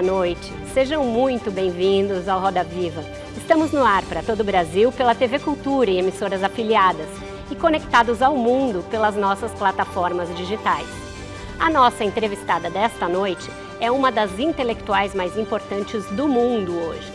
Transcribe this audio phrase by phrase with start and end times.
[0.00, 0.50] Boa noite.
[0.72, 3.04] Sejam muito bem-vindos ao Roda Viva.
[3.36, 7.06] Estamos no ar para todo o Brasil pela TV Cultura e emissoras afiliadas
[7.50, 10.86] e conectados ao mundo pelas nossas plataformas digitais.
[11.58, 17.12] A nossa entrevistada desta noite é uma das intelectuais mais importantes do mundo hoje.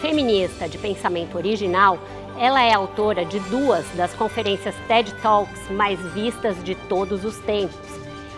[0.00, 1.98] Feminista de pensamento original,
[2.38, 7.90] ela é autora de duas das conferências TED Talks mais vistas de todos os tempos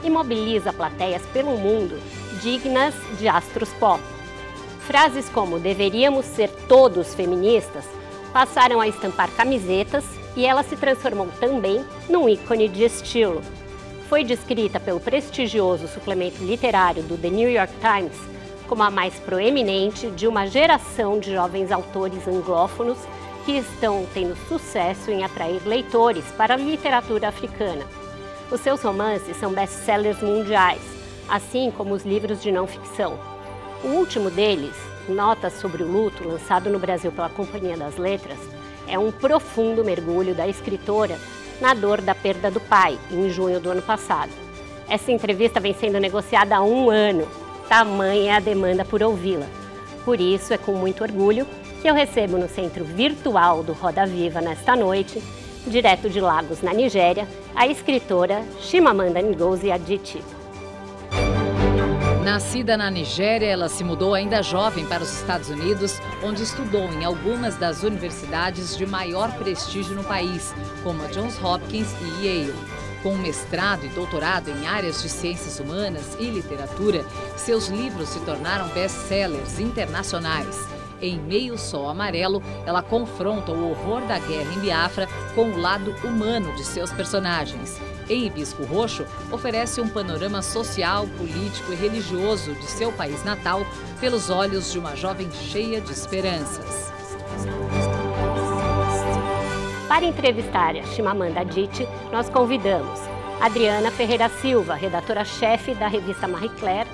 [0.02, 1.96] e mobiliza plateias pelo mundo
[2.44, 4.00] dignas de astros pop.
[4.86, 7.86] Frases como deveríamos ser todos feministas
[8.34, 10.04] passaram a estampar camisetas
[10.36, 13.40] e ela se transformou também num ícone de estilo.
[14.10, 18.34] Foi descrita pelo prestigioso suplemento literário do The New York Times
[18.68, 22.98] como a mais proeminente de uma geração de jovens autores anglófonos
[23.46, 27.84] que estão tendo sucesso em atrair leitores para a literatura africana.
[28.50, 30.80] Os seus romances são best-sellers mundiais,
[31.28, 33.18] assim como os livros de não ficção.
[33.82, 34.74] O último deles,
[35.08, 38.38] Notas sobre o Luto, lançado no Brasil pela Companhia das Letras,
[38.88, 41.18] é um profundo mergulho da escritora
[41.60, 44.30] na dor da perda do pai, em junho do ano passado.
[44.88, 47.26] Essa entrevista vem sendo negociada há um ano,
[47.68, 49.46] tamanha é a demanda por ouvi-la.
[50.04, 51.46] Por isso, é com muito orgulho
[51.80, 55.22] que eu recebo no centro virtual do Roda Viva nesta noite,
[55.66, 60.22] direto de Lagos, na Nigéria, a escritora Chimamanda Ngozi Adichie.
[62.24, 67.04] Nascida na Nigéria, ela se mudou ainda jovem para os Estados Unidos, onde estudou em
[67.04, 72.54] algumas das universidades de maior prestígio no país, como a Johns Hopkins e Yale.
[73.02, 77.04] Com mestrado e doutorado em áreas de ciências humanas e literatura,
[77.36, 80.66] seus livros se tornaram best-sellers internacionais.
[81.02, 85.94] Em Meio Sol Amarelo, ela confronta o horror da guerra em Biafra com o lado
[86.02, 87.78] humano de seus personagens
[88.08, 93.66] em Hibisco Roxo, oferece um panorama social, político e religioso de seu país natal
[94.00, 96.92] pelos olhos de uma jovem cheia de esperanças.
[99.88, 102.98] Para entrevistar a Chimamanda Adichie, nós convidamos
[103.40, 106.88] Adriana Ferreira Silva, redatora-chefe da revista Marie Claire,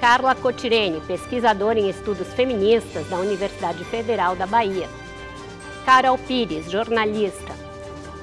[0.00, 4.88] Carla Cotirene, pesquisadora em estudos feministas da Universidade Federal da Bahia,
[5.84, 7.52] Carol Pires, jornalista,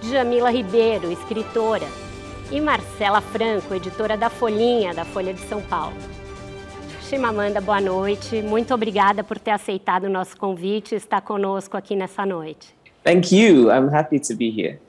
[0.02, 1.88] Jamila Ribeiro, escritora,
[2.52, 5.96] e Marcela Franco, editora da Folhinha, da Folha de São Paulo.
[7.02, 8.42] Chimamanda, boa noite.
[8.42, 12.76] Muito obrigada por ter aceitado o nosso convite e estar conosco aqui nessa noite.
[13.04, 13.70] Thank you.
[13.72, 14.80] I'm happy to be here.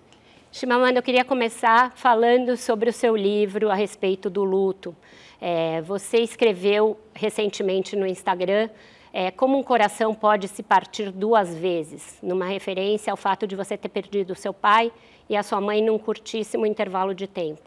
[0.53, 4.95] Chimamanda, eu queria começar falando sobre o seu livro a respeito do luto.
[5.41, 8.69] É, você escreveu recentemente no Instagram
[9.13, 13.75] é, como um coração pode se partir duas vezes, numa referência ao fato de você
[13.77, 14.93] ter perdido seu pai
[15.29, 17.63] e a sua mãe num curtíssimo intervalo de tempo.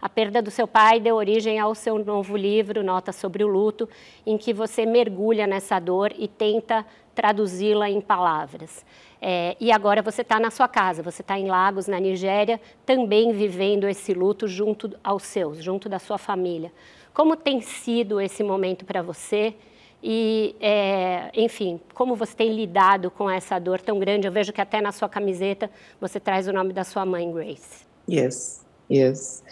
[0.00, 3.88] A perda do seu pai deu origem ao seu novo livro, Nota sobre o Luto,
[4.26, 6.84] em que você mergulha nessa dor e tenta
[7.14, 8.84] traduzi-la em palavras.
[9.20, 13.32] É, e agora você está na sua casa, você está em Lagos, na Nigéria, também
[13.32, 16.72] vivendo esse luto junto aos seus, junto da sua família.
[17.14, 19.54] Como tem sido esse momento para você?
[20.02, 24.26] E, é, enfim, como você tem lidado com essa dor tão grande?
[24.26, 25.70] Eu vejo que até na sua camiseta
[26.00, 27.86] você traz o nome da sua mãe, Grace.
[28.08, 29.42] Yes, yes.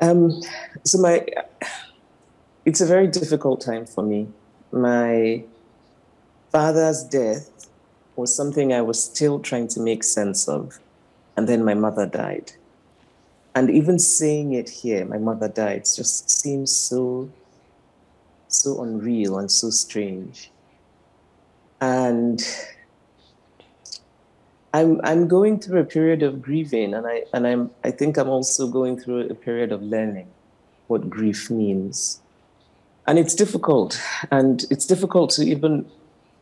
[0.00, 0.40] Um,
[0.84, 1.24] so my,
[2.66, 4.28] it's a very difficult time for me.
[4.72, 5.44] My
[6.50, 7.50] father's death
[8.16, 10.80] was something I was still trying to make sense of,
[11.36, 12.52] and then my mother died.
[13.54, 17.28] And even saying it here, my mother died, just seems so
[18.48, 20.50] so unreal and so strange.
[21.80, 22.42] And
[24.74, 28.28] I'm I'm going through a period of grieving, and I and I'm I think I'm
[28.28, 30.28] also going through a period of learning
[30.88, 32.20] what grief means.
[33.06, 33.98] And it's difficult,
[34.30, 35.86] and it's difficult to even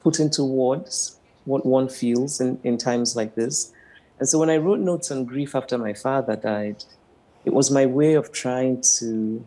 [0.01, 3.73] put into words what one feels in, in times like this.
[4.19, 6.85] And so when I wrote notes on grief after my father died,
[7.45, 9.45] it was my way of trying to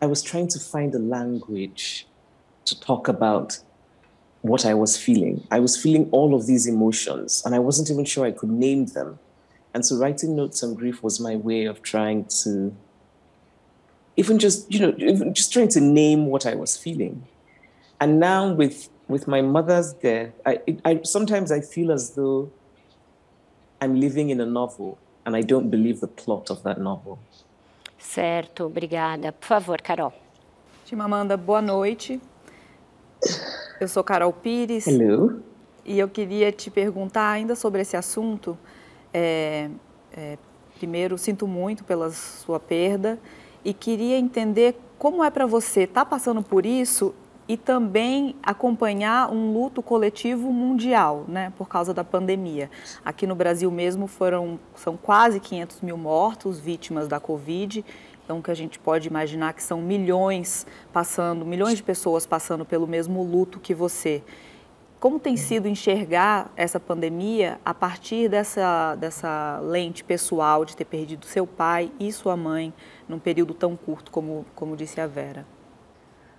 [0.00, 2.06] I was trying to find a language
[2.66, 3.58] to talk about
[4.42, 5.46] what I was feeling.
[5.50, 8.86] I was feeling all of these emotions, and I wasn't even sure I could name
[8.86, 9.18] them.
[9.74, 12.74] And so writing notes on grief was my way of trying to
[14.16, 17.26] even just, you know, even just trying to name what I was feeling.
[18.00, 22.50] And now with with my mother's death, I, it, I sometimes I feel as though
[23.80, 27.18] I'm living in a novel and I don't believe the plot of that novel.
[28.06, 29.32] Certo, obrigada.
[29.32, 30.12] Por favor, Carol.
[30.86, 32.20] Chimamanda, boa noite.
[33.80, 34.86] Eu sou Carol Pires.
[34.86, 35.42] Hello.
[35.84, 38.56] E eu queria te perguntar ainda sobre esse assunto.
[39.12, 39.68] É,
[40.16, 40.38] é,
[40.78, 43.18] primeiro, sinto muito pela sua perda
[43.64, 47.14] e queria entender como é para você estar tá passando por isso
[47.48, 52.70] e também acompanhar um luto coletivo mundial, né, por causa da pandemia.
[53.04, 57.84] Aqui no Brasil mesmo foram são quase 500 mil mortos vítimas da Covid.
[58.24, 62.84] Então, que a gente pode imaginar que são milhões passando, milhões de pessoas passando pelo
[62.84, 64.20] mesmo luto que você.
[64.98, 71.24] Como tem sido enxergar essa pandemia a partir dessa, dessa lente pessoal de ter perdido
[71.24, 72.74] seu pai e sua mãe
[73.08, 75.46] num período tão curto como, como disse a Vera?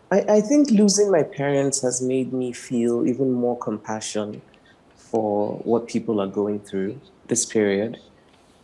[0.10, 4.42] I, I think losing my parents has made me feel even more compassion
[4.96, 8.00] for what people are going through this period.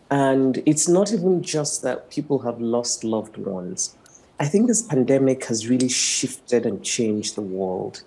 [0.09, 3.97] And it's not even just that people have lost loved ones.
[4.39, 8.03] I think this pandemic has really shifted and changed the world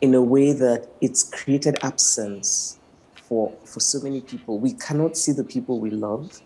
[0.00, 2.78] in a way that it's created absence
[3.14, 4.58] for, for so many people.
[4.58, 6.40] We cannot see the people we love.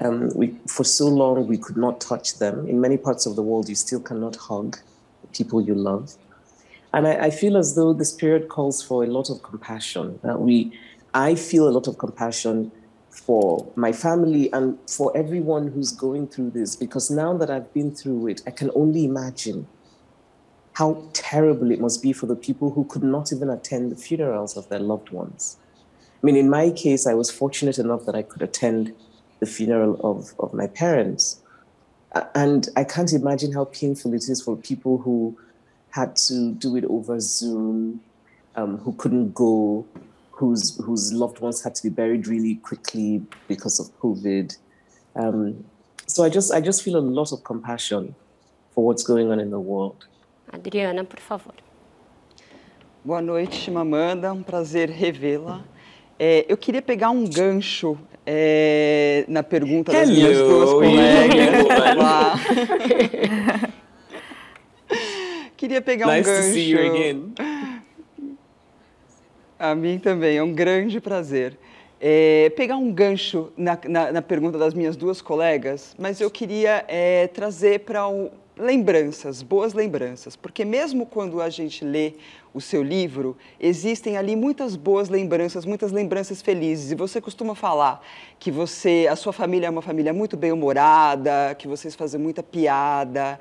[0.00, 2.68] Um, we, for so long, we could not touch them.
[2.68, 4.78] In many parts of the world, you still cannot hug
[5.36, 6.14] people you love.
[6.92, 10.18] And I, I feel as though this period calls for a lot of compassion.
[10.22, 10.72] That we,
[11.14, 12.72] I feel a lot of compassion
[13.10, 17.94] for my family and for everyone who's going through this because now that I've been
[17.94, 19.66] through it, I can only imagine
[20.74, 24.56] how terrible it must be for the people who could not even attend the funerals
[24.58, 25.56] of their loved ones.
[26.22, 28.94] I mean, in my case, I was fortunate enough that I could attend
[29.40, 31.40] the funeral of, of my parents.
[32.34, 35.36] And I can't imagine how painful it is for people who
[35.90, 38.00] had to do it over Zoom,
[38.54, 39.86] um, who couldn't go,
[40.30, 44.56] whose, whose loved ones had to be buried really quickly because of COVID.
[45.14, 45.64] Um,
[46.06, 48.14] so I just, I just feel a lot of compassion
[48.72, 50.06] for what's going on in the world.
[50.52, 51.54] Adriana, por favor.
[53.04, 54.32] Boa noite, Chimamanda.
[54.32, 55.62] Um prazer revê-la.
[56.18, 61.64] É, eu queria pegar um gancho é, na pergunta Hello, das minhas duas colegas.
[61.96, 62.34] Olá.
[65.56, 66.48] queria pegar nice um gancho.
[66.48, 67.32] To see you again.
[69.58, 71.56] A mim também, é um grande prazer.
[71.98, 76.84] É, pegar um gancho na, na, na, pergunta das minhas duas colegas, mas eu queria
[76.88, 82.14] é, trazer para o lembranças, boas lembranças, porque mesmo quando a gente lê
[82.54, 86.90] o seu livro, existem ali muitas boas lembranças, muitas lembranças felizes.
[86.90, 88.00] E você costuma falar
[88.38, 93.38] que você, a sua família é uma família muito bem-humorada, que vocês fazem muita piada.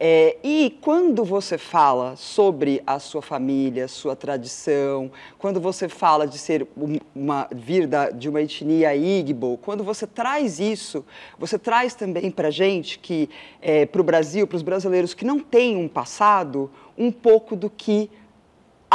[0.00, 6.38] É, e quando você fala sobre a sua família, sua tradição, quando você fala de
[6.38, 6.68] ser
[7.12, 11.04] uma vir da, de uma etnia Igbo, quando você traz isso,
[11.36, 13.28] você traz também para gente que
[13.60, 17.68] é, para o Brasil, para os brasileiros que não têm um passado, um pouco do
[17.68, 18.08] que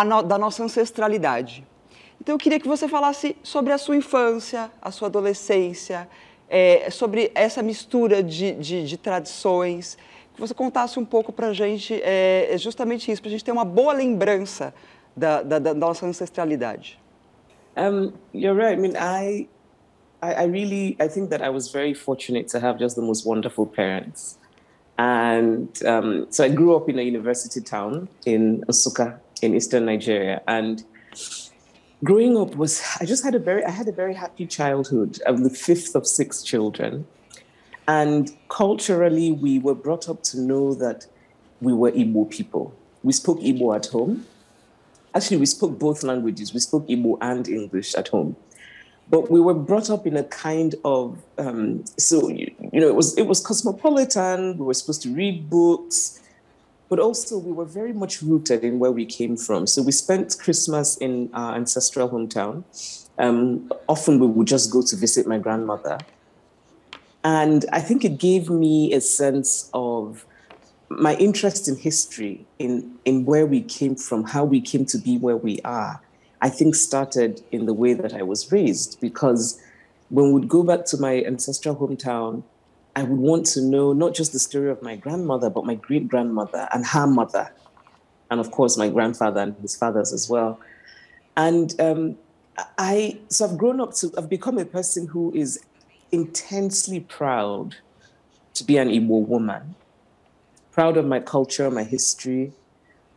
[0.05, 1.67] no, da nossa ancestralidade.
[2.21, 6.07] Então eu queria que você falasse sobre a sua infância, a sua adolescência,
[6.47, 9.97] é, sobre essa mistura de, de, de tradições
[10.45, 13.65] você contasse um pouco para a gente é, justamente isso, para a gente ter uma
[13.65, 14.73] boa lembrança
[15.15, 16.99] da, da, da nossa ancestralidade.
[17.77, 18.77] Um, you're right.
[18.77, 19.47] I mean, I,
[20.21, 23.25] I, I really, I think that I was very fortunate to have just the most
[23.25, 24.37] wonderful parents.
[24.97, 30.41] And um, so I grew up in a university town in Nsukka in eastern Nigeria.
[30.47, 30.83] And
[32.03, 35.19] growing up was, I just had a very, I had a very happy childhood.
[35.25, 37.05] I'm the fifth of six children.
[37.87, 41.05] And culturally, we were brought up to know that
[41.61, 42.73] we were Igbo people.
[43.03, 44.25] We spoke Igbo at home.
[45.15, 46.53] Actually, we spoke both languages.
[46.53, 48.35] We spoke Igbo and English at home.
[49.09, 52.95] But we were brought up in a kind of um, so you, you know it
[52.95, 54.57] was it was cosmopolitan.
[54.57, 56.21] We were supposed to read books,
[56.87, 59.67] but also we were very much rooted in where we came from.
[59.67, 62.63] So we spent Christmas in our ancestral hometown.
[63.19, 65.99] Um, often we would just go to visit my grandmother
[67.23, 70.25] and I think it gave me a sense of
[70.89, 75.17] my interest in history, in, in where we came from, how we came to be
[75.17, 76.01] where we are,
[76.41, 78.99] I think started in the way that I was raised.
[78.99, 79.61] Because
[80.09, 82.43] when we'd go back to my ancestral hometown,
[82.95, 86.07] I would want to know not just the story of my grandmother, but my great
[86.07, 87.51] grandmother and her mother.
[88.29, 90.59] And of course, my grandfather and his fathers as well.
[91.35, 92.17] And um,
[92.77, 95.59] I, so I've grown up to, I've become a person who is
[96.13, 97.75] intensely proud
[98.53, 99.75] to be an Igbo woman,
[100.71, 102.53] proud of my culture, my history.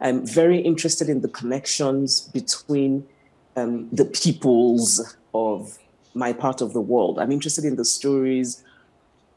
[0.00, 3.06] I'm very interested in the connections between
[3.54, 5.78] um, the peoples of
[6.14, 7.18] my part of the world.
[7.18, 8.64] I'm interested in the stories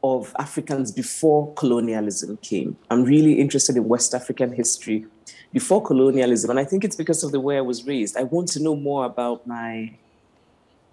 [0.02, 2.78] of Africans before colonialism came.
[2.90, 5.04] I'm really interested in West African history
[5.52, 6.48] before colonialism.
[6.48, 8.16] And I think it's because of the way I was raised.
[8.16, 9.92] I want to know more about my,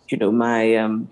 [0.10, 1.10] you know, my, um,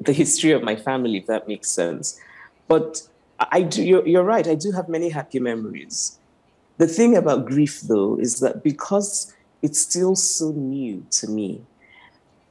[0.00, 2.20] the, history of my family, if that makes sense.
[2.66, 3.02] But
[3.38, 6.18] I do, you're, you're right, I do have many happy memories.
[6.78, 11.62] The thing about grief, though, is that because it's still so new to me,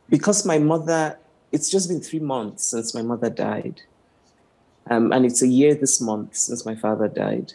[0.09, 1.17] because my mother,
[1.51, 3.81] it's just been three months since my mother died.
[4.89, 7.53] Um, and it's a year this month since my father died.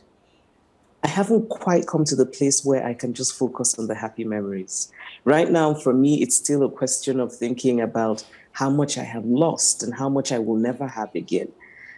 [1.04, 4.24] I haven't quite come to the place where I can just focus on the happy
[4.24, 4.92] memories.
[5.24, 9.24] Right now, for me, it's still a question of thinking about how much I have
[9.24, 11.50] lost and how much I will never have again.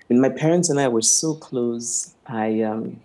[0.09, 2.15] And my parents and I were so close.
[2.27, 3.01] I, um,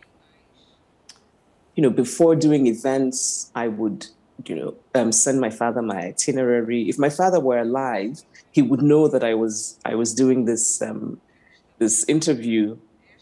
[1.76, 4.08] you know, before doing events, I would,
[4.46, 6.88] you know, um, send my father my itinerary.
[6.88, 10.82] If my father were alive, he would know that I was I was doing this
[10.82, 11.20] um,
[11.78, 12.78] this interview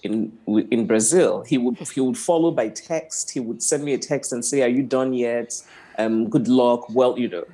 [0.08, 1.44] in in Brazil.
[1.44, 3.32] He would he would follow by text.
[3.32, 5.50] He would send me a text and say, "Are you done yet?
[5.98, 7.46] Um, good luck." Well, you know,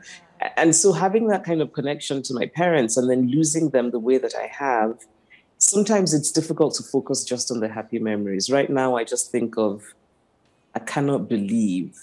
[0.58, 4.00] and so having that kind of connection to my parents and then losing them the
[4.00, 5.00] way that I have,
[5.58, 8.50] sometimes it's difficult to focus just on the happy memories.
[8.50, 9.94] Right now, I just think of,
[10.76, 11.98] I cannot believe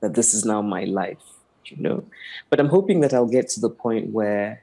[0.00, 1.26] that this is now my life.
[1.64, 2.04] You know,
[2.48, 4.62] but I'm hoping that I'll get to the point where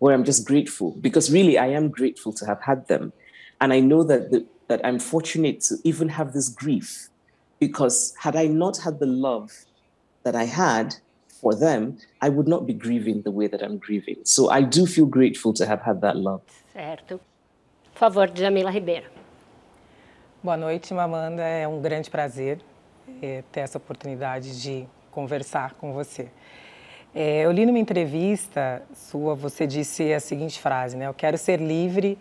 [0.00, 3.12] where I'm just grateful because really I am grateful to have had them.
[3.60, 7.08] And I know that, the, that I'm fortunate to even have this grief
[7.58, 9.52] because had I not had the love
[10.22, 10.96] that I had
[11.28, 14.16] for them, I would not be grieving the way that I'm grieving.
[14.24, 16.42] So I do feel grateful to have had that love.
[16.72, 17.20] Certo.
[17.94, 19.06] Por favor, Djamila Ribeiro.
[20.42, 21.42] Boa noite, Mamanda.
[21.42, 22.60] É um grande prazer
[23.20, 26.30] é, ter essa oportunidade de conversar com você.
[27.14, 31.08] É, eu li numa entrevista sua, você disse a seguinte frase, né?
[31.08, 32.16] Eu quero ser livre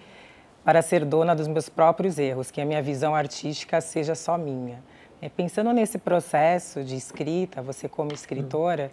[0.64, 4.84] para ser dona dos meus próprios erros, que a minha visão artística seja só minha.
[5.22, 8.92] É, pensando nesse processo de escrita, você como escritora,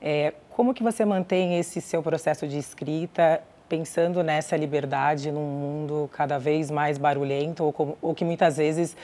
[0.00, 6.10] é, como que você mantém esse seu processo de escrita pensando nessa liberdade num mundo
[6.12, 8.94] cada vez mais barulhento ou, ou que muitas vezes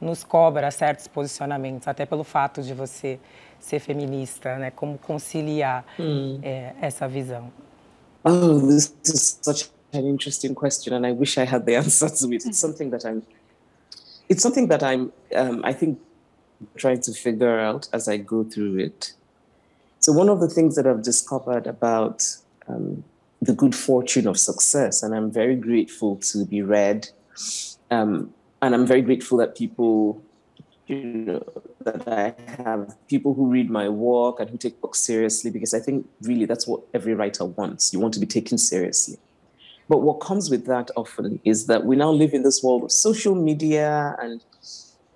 [0.00, 3.18] nos cobra certos posicionamentos, até pelo fato de você
[3.58, 4.70] ser feminista, né?
[4.70, 6.38] Como conciliar mm.
[6.42, 7.50] é, essa visão?
[8.24, 8.94] Is
[9.42, 12.46] such an interesting question, and I wish I had the answer to it.
[12.46, 13.22] It's something that I'm.
[14.28, 15.12] It's something that I'm.
[15.34, 15.98] Um, I think
[16.76, 19.14] trying to figure out as I go through it.
[19.98, 22.24] So one of the things that I've discovered about
[22.68, 23.04] um,
[23.40, 27.08] the good fortune of success, and I'm very grateful to be read,
[27.90, 28.32] um,
[28.62, 30.22] and I'm very grateful that people
[30.90, 35.50] you know, that I have people who read my work and who take books seriously
[35.50, 37.92] because I think really that's what every writer wants.
[37.92, 39.16] You want to be taken seriously.
[39.90, 42.92] But what comes with that often is that we now live in this world of
[42.92, 44.40] social media and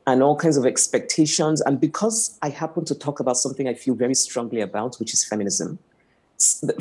[0.06, 1.62] and all kinds of expectations.
[1.62, 5.24] And because I happen to talk about something I feel very strongly about, which is
[5.24, 5.78] feminism,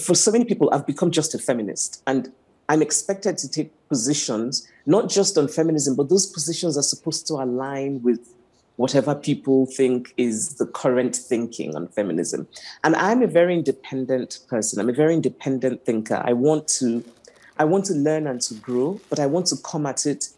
[0.02, 2.02] for so many people, I've become just a feminist.
[2.06, 2.34] And
[2.68, 7.36] I'm expected to take positions, not just on feminism, but those positions are supposed to
[7.36, 8.34] align with
[8.78, 12.48] whatever people think is the current thinking on feminism.
[12.84, 14.80] And I'm a very independent person.
[14.80, 16.22] I'm a very independent thinker.
[16.26, 17.04] I want to
[17.58, 20.30] I want to learn and to grow, but I want to come at it.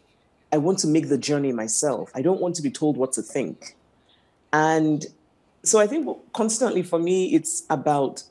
[0.52, 2.10] I want to make the journey myself.
[2.14, 3.76] I don't want to be told what to think.
[4.52, 5.06] And
[5.62, 8.22] so I think constantly for me, it's about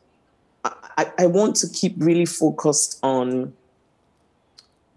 [0.97, 3.53] I, I want to keep really focused on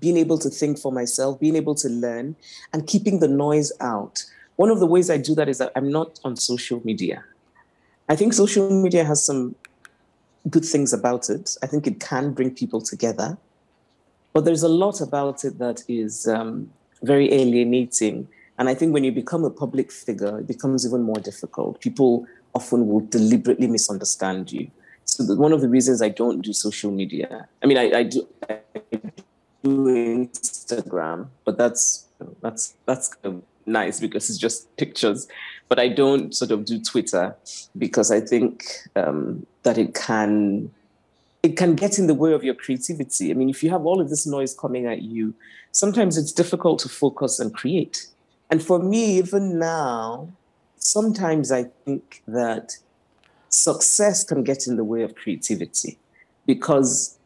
[0.00, 2.36] being able to think for myself, being able to learn,
[2.72, 4.24] and keeping the noise out.
[4.56, 7.24] One of the ways I do that is that I'm not on social media.
[8.08, 9.54] I think social media has some
[10.48, 11.56] good things about it.
[11.62, 13.36] I think it can bring people together.
[14.32, 16.70] But there's a lot about it that is um,
[17.02, 18.28] very alienating.
[18.58, 21.80] And I think when you become a public figure, it becomes even more difficult.
[21.80, 24.70] People often will deliberately misunderstand you.
[25.04, 28.28] So one of the reasons I don't do social media, I mean, I, I do,
[28.48, 28.60] I
[29.62, 32.06] do Instagram, but that's
[32.42, 35.26] that's that's kind of nice because it's just pictures.
[35.68, 37.34] But I don't sort of do Twitter
[37.76, 38.64] because I think
[38.96, 40.70] um, that it can
[41.48, 43.30] it can get in the way of your creativity.
[43.30, 45.34] I mean, if you have all of this noise coming at you,
[45.72, 48.06] sometimes it's difficult to focus and create.
[48.50, 50.28] And for me, even now,
[50.76, 52.76] sometimes I think that
[53.48, 55.98] success can get in the way of creativity
[56.44, 57.16] because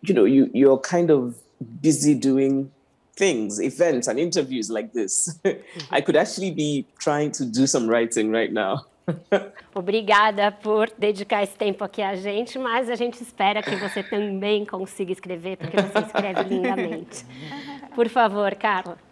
[0.00, 1.36] you know you you're kind of
[1.82, 2.72] busy doing
[3.16, 5.38] things, events, and interviews like this.
[5.90, 8.86] I could actually be trying to do some writing right now.
[9.74, 14.64] Obrigada por dedicar esse tempo aqui a gente, mas a gente espera que você também
[14.64, 17.24] consiga escrever, porque você escreve lindamente.
[17.94, 19.11] Por favor, Carla.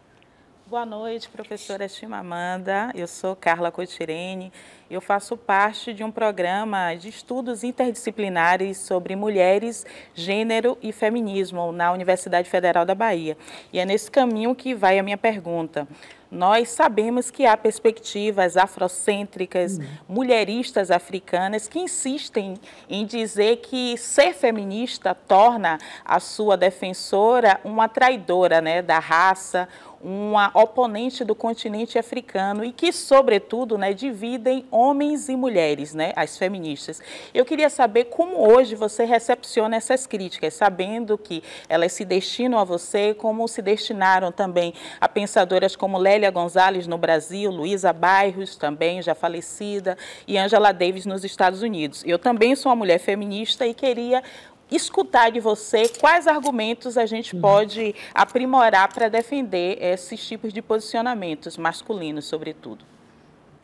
[0.70, 2.92] Boa noite, professora Chimamanda.
[2.94, 4.52] Eu sou Carla Cotirene.
[4.88, 9.84] Eu faço parte de um programa de estudos interdisciplinares sobre mulheres,
[10.14, 13.36] gênero e feminismo na Universidade Federal da Bahia.
[13.72, 15.88] E é nesse caminho que vai a minha pergunta.
[16.30, 19.84] Nós sabemos que há perspectivas afrocêntricas, uhum.
[20.08, 22.54] mulheristas africanas que insistem
[22.88, 29.68] em dizer que ser feminista torna a sua defensora uma traidora né, da raça,
[30.02, 36.38] uma oponente do continente africano e que, sobretudo, né, dividem homens e mulheres, né, as
[36.38, 37.02] feministas.
[37.34, 42.64] Eu queria saber como hoje você recepciona essas críticas, sabendo que elas se destinam a
[42.64, 49.02] você, como se destinaram também a pensadoras como Lélia Gonzalez no Brasil, Luísa Bairros, também
[49.02, 52.02] já falecida, e Angela Davis nos Estados Unidos.
[52.06, 54.22] Eu também sou uma mulher feminista e queria
[54.70, 57.40] escutar de você quais argumentos a gente uhum.
[57.40, 62.84] pode aprimorar para defender esses tipos de posicionamentos masculinos, sobretudo.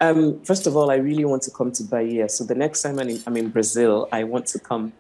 [0.00, 2.28] Um, first of all, I really want to come to Bahia.
[2.28, 4.92] So the next time I'm in, I'm in Brazil, I want to come,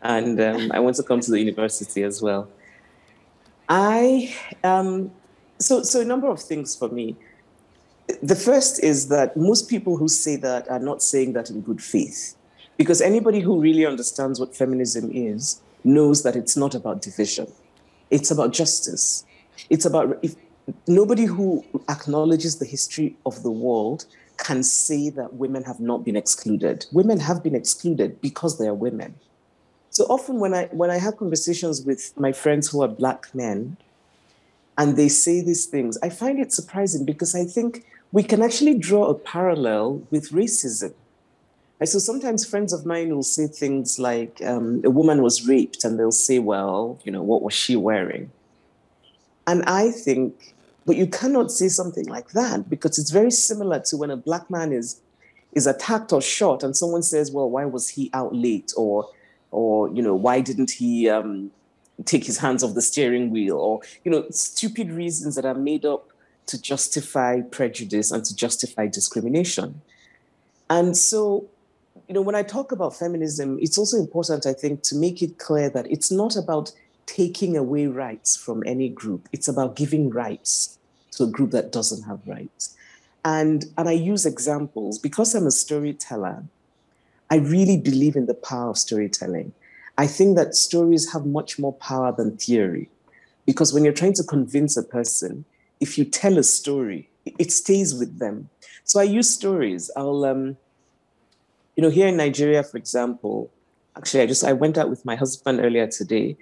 [0.00, 2.48] and um, I want to come to the university as well.
[3.68, 5.10] I um,
[5.58, 7.16] so so a number of things for me.
[8.22, 11.80] The first is that most people who say that are not saying that in good
[11.80, 12.36] faith.
[12.76, 17.50] Because anybody who really understands what feminism is knows that it's not about division,
[18.10, 19.24] it's about justice.
[19.70, 20.34] It's about if
[20.86, 24.06] nobody who acknowledges the history of the world
[24.38, 26.86] can say that women have not been excluded.
[26.92, 29.14] Women have been excluded because they are women.
[29.90, 33.76] So often when I when I have conversations with my friends who are black men
[34.78, 38.78] and they say these things, I find it surprising because I think we can actually
[38.78, 40.94] draw a parallel with racism.
[41.84, 45.98] So sometimes friends of mine will say things like, um, a woman was raped, and
[45.98, 48.30] they'll say, well, you know, what was she wearing?
[49.46, 50.54] And I think,
[50.86, 54.50] but you cannot say something like that because it's very similar to when a black
[54.50, 55.00] man is
[55.52, 58.72] is attacked or shot, and someone says, well, why was he out late?
[58.76, 59.08] Or,
[59.50, 61.50] or you know, why didn't he um,
[62.06, 63.58] take his hands off the steering wheel?
[63.58, 66.08] Or, you know, stupid reasons that are made up
[66.46, 69.82] to justify prejudice and to justify discrimination.
[70.70, 71.46] And so
[72.12, 75.38] you know, when I talk about feminism, it's also important, I think, to make it
[75.38, 76.70] clear that it's not about
[77.06, 79.30] taking away rights from any group.
[79.32, 80.78] It's about giving rights
[81.12, 82.76] to a group that doesn't have rights.
[83.24, 86.44] And, and I use examples because I'm a storyteller.
[87.30, 89.54] I really believe in the power of storytelling.
[89.96, 92.90] I think that stories have much more power than theory.
[93.46, 95.46] Because when you're trying to convince a person,
[95.80, 98.50] if you tell a story, it stays with them.
[98.84, 99.90] So I use stories.
[99.96, 100.58] I'll um,
[101.76, 103.50] you know, here in Nigeria, for example,
[103.96, 106.36] actually, I just I went out with my husband earlier today,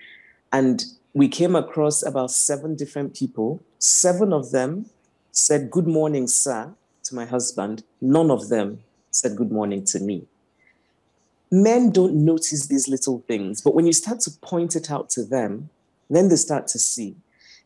[0.53, 3.61] and we came across about seven different people.
[3.79, 4.87] Seven of them
[5.33, 7.85] said "Good morning, sir" to my husband.
[8.01, 10.27] None of them said "Good morning" to me.
[11.53, 15.25] Men don't notice these little things, but when you start to point it out to
[15.25, 15.71] them,
[16.09, 17.17] then they start to see.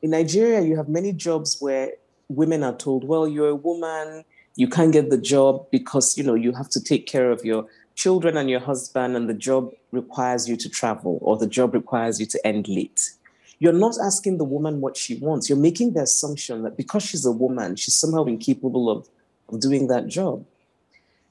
[0.00, 1.92] In Nigeria, you have many jobs where
[2.28, 4.24] women are told, "Well, you're a woman."
[4.56, 7.66] You can't get the job because you know you have to take care of your
[7.94, 12.18] children and your husband and the job requires you to travel or the job requires
[12.18, 13.12] you to end late.
[13.58, 15.48] You're not asking the woman what she wants.
[15.48, 19.08] You're making the assumption that because she's a woman she's somehow incapable of,
[19.48, 20.44] of doing that job.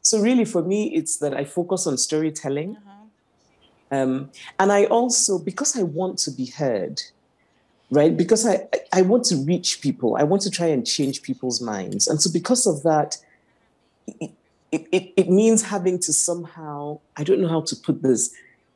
[0.02, 2.76] So really for me it's that i focus on storytelling.
[2.78, 3.98] Uh-huh.
[3.98, 7.02] um, and i also because i want to be heard
[7.94, 8.18] right?
[8.18, 12.08] Because I, I want to reach people, I want to try and change people's minds.
[12.08, 13.18] And so, because of that,
[14.08, 14.32] it,
[14.72, 18.34] it, it means having to somehow, I don't know how to put this,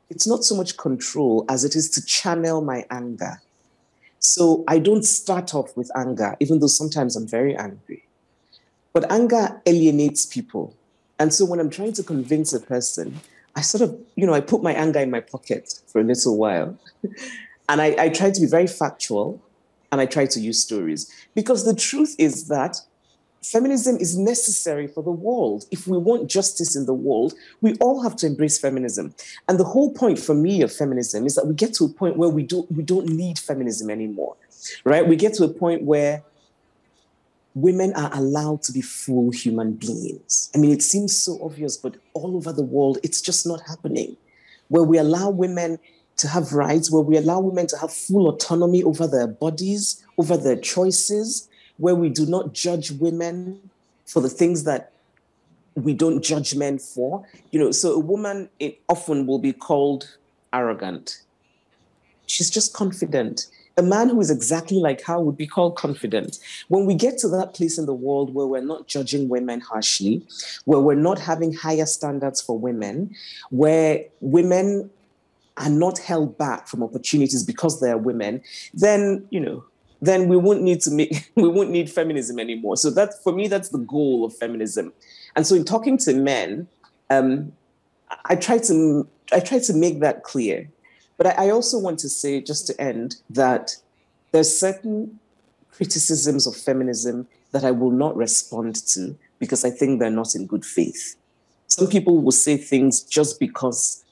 [0.08, 3.42] it's not so much control as it is to channel my anger.
[4.20, 8.04] So, I don't start off with anger, even though sometimes I'm very angry.
[8.92, 10.74] But anger alienates people.
[11.18, 13.20] And so, when I'm trying to convince a person,
[13.56, 16.36] I sort of, you know, I put my anger in my pocket for a little
[16.36, 16.78] while.
[17.68, 19.42] And I, I try to be very factual
[19.92, 22.80] and I try to use stories because the truth is that
[23.42, 25.64] feminism is necessary for the world.
[25.70, 29.14] If we want justice in the world, we all have to embrace feminism.
[29.48, 32.16] And the whole point for me of feminism is that we get to a point
[32.16, 34.36] where we don't we don't need feminism anymore.
[34.84, 35.06] Right?
[35.06, 36.22] We get to a point where
[37.54, 40.50] women are allowed to be full human beings.
[40.54, 44.16] I mean, it seems so obvious, but all over the world, it's just not happening.
[44.68, 45.78] Where we allow women
[46.18, 50.36] to have rights, where we allow women to have full autonomy over their bodies, over
[50.36, 53.70] their choices, where we do not judge women
[54.04, 54.92] for the things that
[55.74, 57.24] we don't judge men for.
[57.52, 60.16] You know, so a woman it often will be called
[60.52, 61.22] arrogant.
[62.26, 63.46] She's just confident.
[63.76, 66.40] A man who is exactly like her would be called confident.
[66.66, 70.26] When we get to that place in the world where we're not judging women harshly,
[70.64, 73.14] where we're not having higher standards for women,
[73.50, 74.90] where women
[75.58, 78.42] are not held back from opportunities because they're women,
[78.72, 79.64] then, you know,
[80.00, 82.76] then we won't need to make we won't need feminism anymore.
[82.76, 84.92] So that for me, that's the goal of feminism.
[85.36, 86.68] And so in talking to men,
[87.10, 87.52] um,
[88.26, 90.70] I try to I try to make that clear.
[91.16, 93.76] But I, I also want to say, just to end, that
[94.30, 95.18] there's certain
[95.72, 100.46] criticisms of feminism that I will not respond to because I think they're not in
[100.46, 101.16] good faith.
[101.66, 104.04] Some people will say things just because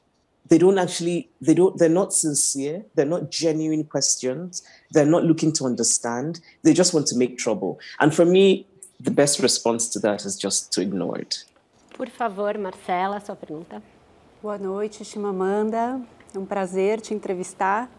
[0.49, 5.53] they don't actually they don't they're not sincere they're not genuine questions they're not looking
[5.53, 7.79] to understand they just want to make trouble.
[8.01, 8.67] And for me
[9.01, 11.45] the best response to that is just to ignore it.
[11.97, 13.83] Por favor Marcela sua pergunta.
[14.43, 16.01] Boa noite Chimamanda.
[16.35, 17.91] É um prazer te entrevistar.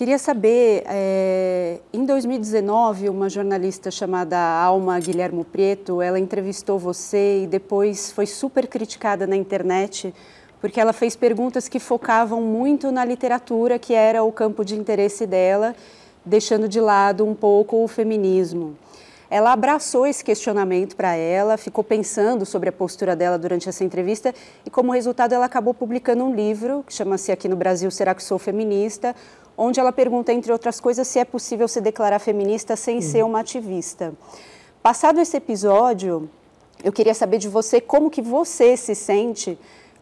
[0.00, 7.46] Queria saber, é, em 2019, uma jornalista chamada Alma Guilhermo Prieto, ela entrevistou você e
[7.46, 10.14] depois foi super criticada na internet
[10.60, 15.26] porque ela fez perguntas que focavam muito na literatura, que era o campo de interesse
[15.26, 15.74] dela,
[16.24, 18.76] deixando de lado um pouco o feminismo.
[19.30, 24.34] Ela abraçou esse questionamento para ela, ficou pensando sobre a postura dela durante essa entrevista
[24.66, 28.24] e, como resultado, ela acabou publicando um livro que chama-se Aqui no Brasil Será que
[28.24, 29.14] Sou Feminista,
[29.56, 33.02] onde ela pergunta, entre outras coisas, se é possível se declarar feminista sem uhum.
[33.02, 34.12] ser uma ativista.
[34.82, 36.28] Passado esse episódio,
[36.82, 39.56] eu queria saber de você como que você se sente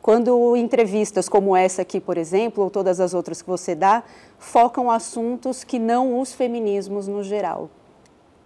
[0.08, 4.02] quando entrevistas como essa aqui, por exemplo, ou todas as outras que você dá,
[4.38, 7.70] focam assuntos que não os feminismos no geral.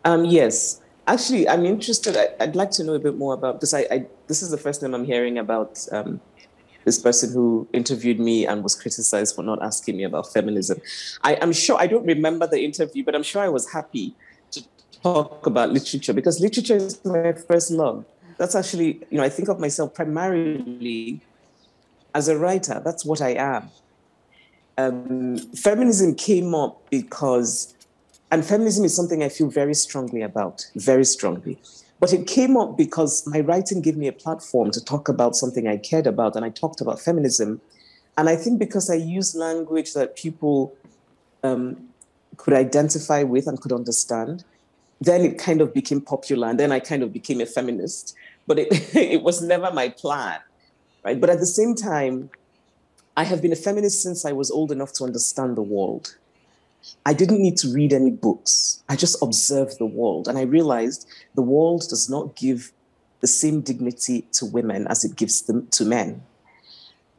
[0.04, 0.80] Um, yes.
[1.06, 2.16] Actually, I'm interested.
[2.16, 3.72] I, would like to know a bit more about this.
[3.72, 6.20] I, I, this is the first time I'm hearing about um,
[6.84, 10.80] this person who interviewed me and was criticized for not asking me about feminism.
[11.22, 14.16] I, sure I don't remember the interview, but I'm sure I was happy
[14.50, 14.64] to
[15.00, 18.04] talk about literature because literature is my first love.
[18.36, 21.22] That's actually, you know, I think of myself primarily
[22.14, 23.70] as a writer, that's what I am.
[24.78, 27.74] Um, feminism came up because,
[28.30, 31.58] and feminism is something I feel very strongly about, very strongly.
[32.00, 35.68] But it came up because my writing gave me a platform to talk about something
[35.68, 37.60] I cared about, and I talked about feminism.
[38.18, 40.74] And I think because I used language that people
[41.42, 41.88] um,
[42.36, 44.44] could identify with and could understand,
[45.00, 48.14] then it kind of became popular, and then I kind of became a feminist.
[48.46, 50.40] But it, it was never my plan
[51.04, 51.20] right?
[51.20, 52.30] But at the same time,
[53.16, 56.16] I have been a feminist since I was old enough to understand the world.
[57.04, 58.82] I didn't need to read any books.
[58.88, 60.28] I just observed the world.
[60.28, 62.72] And I realized the world does not give
[63.20, 66.22] the same dignity to women as it gives them to men.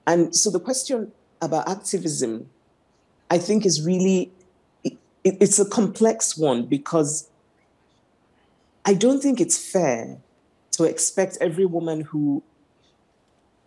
[0.05, 2.49] And so the question about activism,
[3.29, 4.31] I think, is really
[4.83, 7.29] it, it's a complex one because
[8.85, 10.17] I don't think it's fair
[10.71, 12.43] to expect every woman who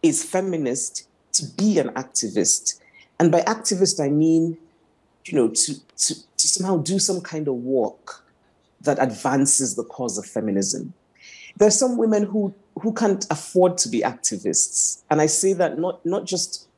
[0.02, 2.80] is feminist to be an activist.
[3.18, 4.58] And by activist, I mean,
[5.24, 8.24] you know, to, to, to somehow do some kind of work
[8.82, 10.92] that advances the cause of feminism.
[11.56, 15.02] There are some women who, who can't afford to be activists.
[15.10, 16.68] And I say that not, not just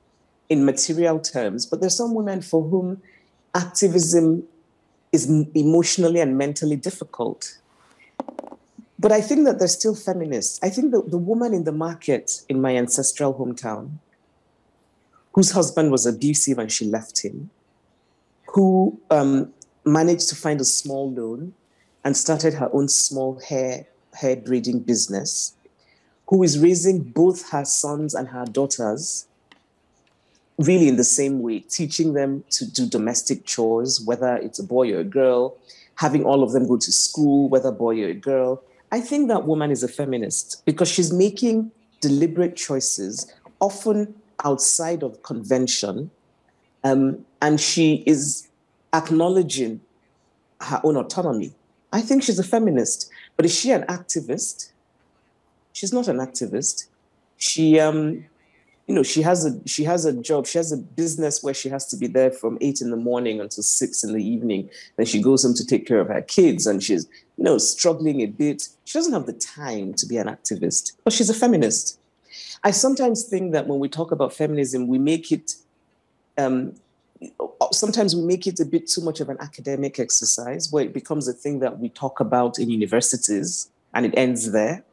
[0.48, 3.02] in material terms, but there's some women for whom
[3.54, 4.44] activism
[5.12, 7.59] is emotionally and mentally difficult.
[8.99, 10.59] But I think that they're still feminists.
[10.63, 13.99] I think that the woman in the market in my ancestral hometown,
[15.33, 17.51] whose husband was abusive and she left him,
[18.47, 19.53] who um,
[19.85, 21.55] managed to find a small loan
[22.05, 25.55] and started her own small hair hair braiding business,
[26.29, 29.29] who is raising both her sons and her daughters
[30.59, 34.93] really in the same way, teaching them to do domestic chores, whether it's a boy
[34.93, 35.57] or a girl,
[35.95, 39.46] having all of them go to school, whether boy or a girl, I think that
[39.46, 41.70] woman is a feminist because she's making
[42.01, 46.11] deliberate choices, often outside of convention,
[46.85, 48.48] um, and she is
[48.94, 49.81] acknowledging
[50.61, 51.53] her own autonomy.
[51.92, 54.70] I think she's a feminist, but is she an activist?
[55.72, 56.87] She's not an activist.
[57.37, 58.24] She um,
[58.88, 61.68] you know she has a she has a job she has a business where she
[61.68, 64.68] has to be there from eight in the morning until six in the evening.
[64.96, 68.22] Then she goes home to take care of her kids and she's you know struggling
[68.22, 68.68] a bit.
[68.85, 72.01] She doesn't have the time to be an activist but she's a feminist.
[72.64, 75.55] I sometimes think that when we talk about feminism we make it
[76.38, 76.74] um,
[77.72, 81.29] sometimes we make it a bit too much of an academic exercise where it becomes
[81.29, 84.85] a thing that we talk about in universities and it ends there.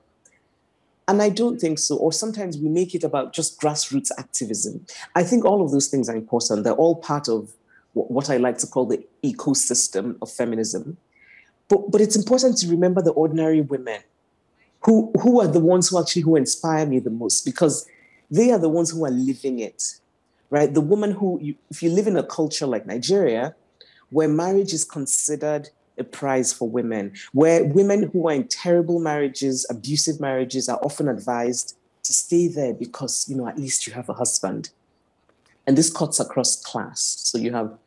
[1.08, 1.98] And I don't think so.
[1.98, 4.86] Or sometimes we make it about just grassroots activism.
[5.13, 6.63] I think all of those things are important.
[6.63, 7.52] They're all part of
[7.94, 10.98] what I like to call the ecosystem of feminism.
[11.68, 14.02] But, but it's important to remember the ordinary women
[14.84, 17.88] who, who are the ones who actually who inspire me the most because
[18.30, 20.00] they are the ones who are living it
[20.50, 20.74] right?
[20.74, 23.56] The woman who, you, if you live in a culture like Nigeria,
[24.10, 29.65] where marriage is considered a prize for women, where women who are in terrible marriages,
[29.69, 34.10] abusive marriages, are often advised to stay there because, you know, at least you have
[34.10, 34.69] a husband.
[35.67, 37.01] And this cuts across class.
[37.01, 37.77] So you have,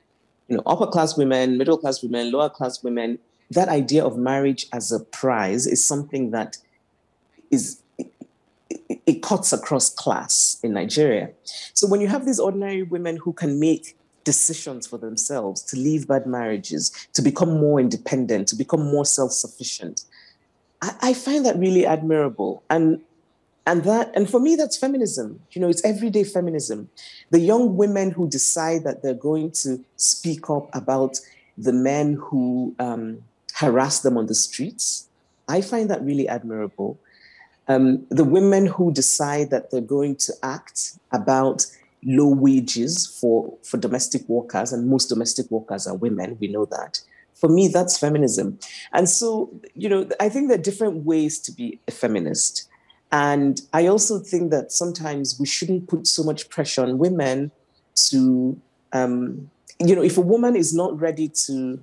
[0.49, 3.19] you know, upper class women, middle class women, lower class women.
[3.51, 6.59] That idea of marriage as a prize is something that
[7.51, 7.81] is
[9.07, 11.31] it cuts across class in Nigeria.
[11.73, 13.97] So when you have these ordinary women who can make
[14.33, 16.83] decisions for themselves to leave bad marriages,
[17.17, 19.97] to become more independent, to become more self-sufficient,
[20.83, 22.63] I, I find that really admirable.
[22.69, 23.01] And
[23.71, 25.29] and that and for me that's feminism.
[25.53, 26.89] You know it's everyday feminism.
[27.31, 31.21] The young women who decide that they're going to speak up about
[31.67, 33.05] the men who um,
[33.55, 35.09] harass them on the streets
[35.49, 36.99] i find that really admirable.
[37.71, 41.67] Um, the women who decide that they're going to act about
[42.05, 47.01] low wages for, for domestic workers, and most domestic workers are women, we know that.
[47.35, 48.59] For me, that's feminism.
[48.93, 52.69] And so, you know, I think there are different ways to be a feminist.
[53.13, 57.53] And I also think that sometimes we shouldn't put so much pressure on women
[58.11, 58.61] to,
[58.93, 61.83] um, you know, if a woman is not ready to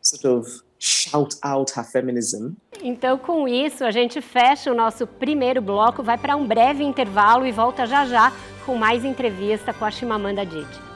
[0.00, 2.52] sort of shout out her feminism.
[2.82, 7.46] Então, com isso, a gente fecha o nosso primeiro bloco, vai para um breve intervalo
[7.46, 8.32] e volta já já
[8.64, 10.87] com mais entrevista com a Chimamanda Adichie.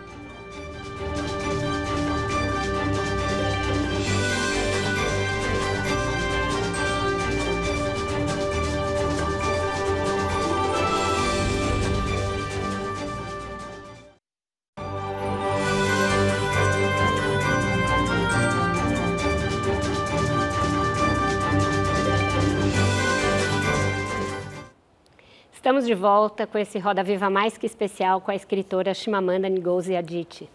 [25.92, 30.48] De volta com esse Roda Viva mais que especial com a escritora Chimamanda Ngozi Adichie.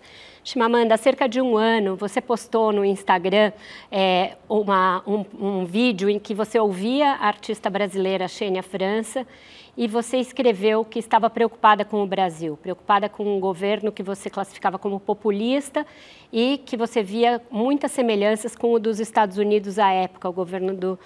[0.43, 3.51] Chimamanda, há cerca de um ano você postou no Instagram
[3.91, 9.27] é, uma, um, um, vídeo em que você ouvia a artista brasileira Xênia França
[9.77, 14.27] e você escreveu que estava preocupada com o Brasil, preocupada com um governo que você
[14.27, 15.85] classificava como populista
[16.33, 20.73] e que você via muitas semelhanças com o dos Estados Unidos à época, o governo
[20.73, 20.97] do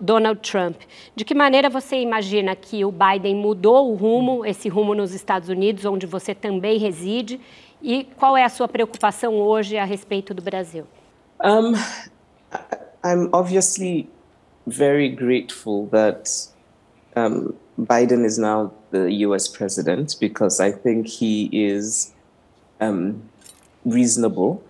[0.00, 0.80] Donald Trump.
[1.14, 5.48] De que maneira você imagina que o Biden mudou o rumo, esse rumo nos Estados
[5.48, 7.40] Unidos, onde você também reside,
[7.80, 10.84] e qual é a sua preocupação hoje a respeito do Brasil?
[11.42, 11.74] Um,
[13.04, 14.08] I'm obviously
[14.66, 16.28] very grateful that
[17.16, 22.12] um, Biden is now the US president because I think he is
[22.80, 23.28] um,
[23.84, 24.62] reasonable.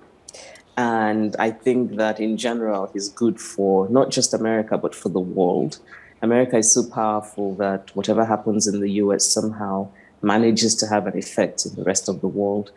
[0.77, 5.21] And I think that in general, he's good for not just America, but for the
[5.21, 5.79] world.
[6.23, 9.89] America is so powerful that whatever happens in the US somehow
[10.23, 12.71] manages to have an effect in the rest of the world.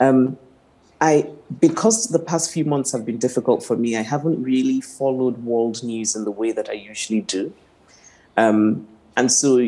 [0.00, 0.36] Um,
[1.00, 5.38] I, because the past few months have been difficult for me, I haven't really followed
[5.38, 7.52] world news in the way that I usually do.
[8.36, 8.88] Um,
[9.18, 9.58] and so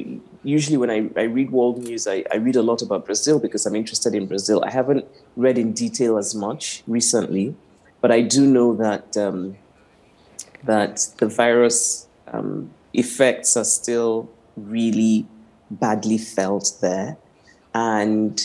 [0.45, 3.67] usually when I, I read world news, I, I read a lot about Brazil because
[3.67, 4.63] I'm interested in Brazil.
[4.65, 5.05] I haven't
[5.37, 7.57] read in detail as much recently,
[8.01, 9.57] but I do know that um,
[10.63, 15.27] that the virus um, effects are still really
[15.69, 17.17] badly felt there,
[17.75, 18.41] and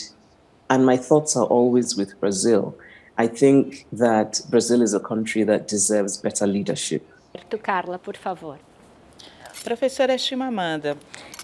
[0.68, 2.76] and my thoughts are always with Brazil.
[3.16, 7.08] I think that Brazil is a country that deserves better leadership.
[7.62, 8.58] Carla, por favor.
[9.66, 10.96] Professora Chimamanda,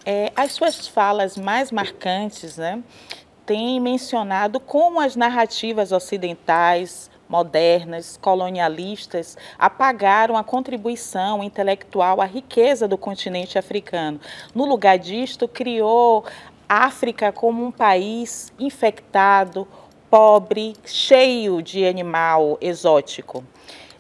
[0.06, 2.80] é, as suas falas mais marcantes né,
[3.44, 12.96] têm mencionado como as narrativas ocidentais, modernas, colonialistas, apagaram a contribuição intelectual à riqueza do
[12.96, 14.20] continente africano.
[14.54, 16.24] No lugar disto, criou
[16.68, 19.66] a África como um país infectado,
[20.08, 23.42] pobre, cheio de animal exótico.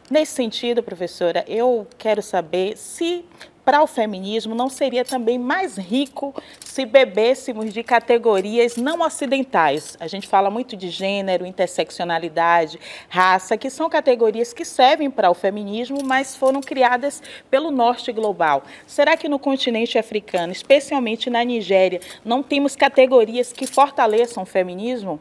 [0.08, 3.24] Nesse sentido, professora, eu quero saber se
[3.64, 9.96] para o feminismo não seria também mais rico se bebêssemos de categorias não ocidentais.
[10.00, 15.34] A gente fala muito de gênero, interseccionalidade, raça, que são categorias que servem para o
[15.34, 18.64] feminismo, mas foram criadas pelo norte global.
[18.86, 25.20] Será que no continente africano, especialmente na Nigéria, não temos categorias que fortaleçam o feminismo?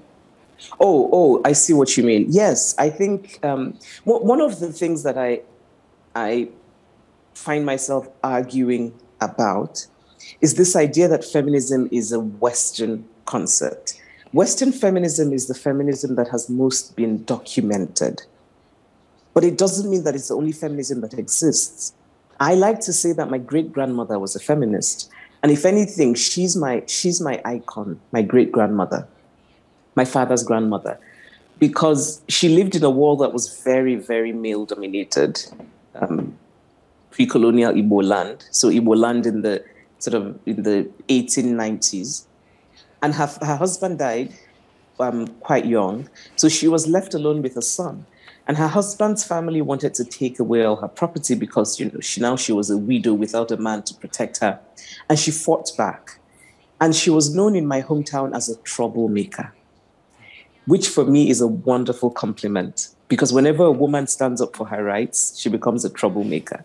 [0.80, 2.28] Oh, oh, I see what you mean.
[2.30, 3.74] Yes, I think um,
[4.06, 5.42] one of the things that I,
[6.16, 6.50] I
[7.34, 9.88] find myself arguing about
[10.40, 14.02] is this idea that feminism is a Western concept.
[14.34, 18.22] Western feminism is the feminism that has most been documented.
[19.34, 21.94] But it doesn't mean that it's the only feminism that exists.
[22.40, 25.10] I like to say that my great grandmother was a feminist.
[25.44, 29.08] And if anything, she's my, she's my icon, my great grandmother,
[29.96, 31.00] my father's grandmother,
[31.60, 35.42] because she lived in a world that was very, very male dominated,
[35.96, 36.38] um,
[37.12, 38.46] pre colonial Igbo land.
[38.52, 39.64] So, Igbo land in the
[40.00, 42.26] sort of in the 1890s
[43.02, 44.34] and her, her husband died
[45.00, 46.08] um, quite young.
[46.36, 48.06] So she was left alone with a son.
[48.48, 52.20] And her husband's family wanted to take away all her property because you know she
[52.22, 54.60] now she was a widow without a man to protect her.
[55.10, 56.20] And she fought back.
[56.80, 59.54] And she was known in my hometown as a troublemaker,
[60.66, 64.84] which for me is a wonderful compliment because whenever a woman stands up for her
[64.84, 66.64] rights, she becomes a troublemaker.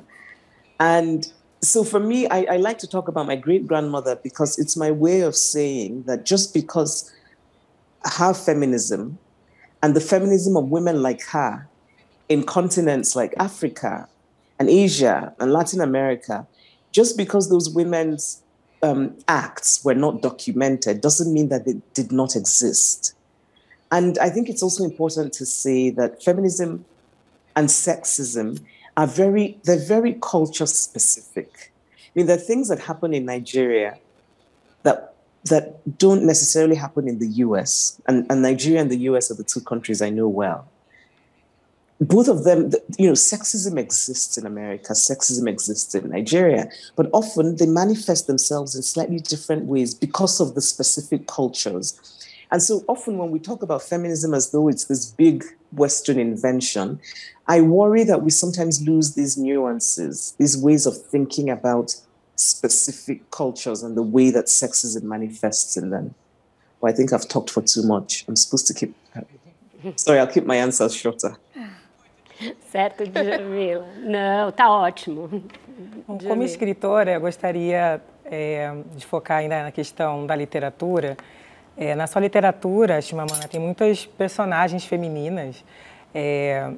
[0.78, 1.30] And
[1.62, 4.90] so for me, I, I like to talk about my great grandmother because it's my
[4.90, 7.12] way of saying that just because
[8.04, 9.18] her feminism
[9.82, 11.66] and the feminism of women like her
[12.28, 14.08] in continents like Africa
[14.58, 16.46] and Asia and Latin America,
[16.92, 18.42] just because those women's
[18.82, 23.14] um, acts were not documented doesn't mean that they did not exist.
[23.90, 26.84] And I think it's also important to say that feminism
[27.54, 28.60] and sexism
[28.96, 31.72] are very, they're very culture specific.
[31.94, 33.98] I mean, there are things that happen in Nigeria
[34.82, 35.16] that
[35.50, 38.00] that don't necessarily happen in the US.
[38.06, 40.68] And, and Nigeria and the US are the two countries I know well.
[42.00, 47.56] Both of them, you know, sexism exists in America, sexism exists in Nigeria, but often
[47.56, 51.98] they manifest themselves in slightly different ways because of the specific cultures.
[52.50, 57.00] And so often when we talk about feminism as though it's this big Western invention,
[57.48, 61.96] I worry that we sometimes lose these nuances, these ways of thinking about
[62.36, 66.14] specific cultures and the way that sexism manifests in them.
[66.80, 68.24] Well, I think I've talked for too much.
[68.28, 68.94] I'm supposed to keep.
[69.96, 71.36] Sorry, I'll keep my answers shorter.
[72.70, 73.86] Certo, Djamila.
[74.00, 75.42] Não, tá ótimo.
[76.06, 81.16] Bom, como escritora, eu gostaria é, de focar ainda na questão da literatura.
[81.76, 85.62] É, na sua literatura, Chimamanda, tem muitas personagens femininas
[86.14, 86.70] é,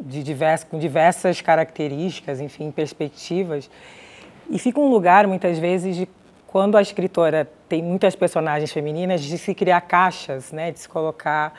[0.00, 3.70] de divers, com diversas características, enfim, perspectivas.
[4.50, 6.08] E fica um lugar, muitas vezes, de
[6.48, 11.54] quando a escritora tem muitas personagens femininas, de se criar caixas, né, de se colocar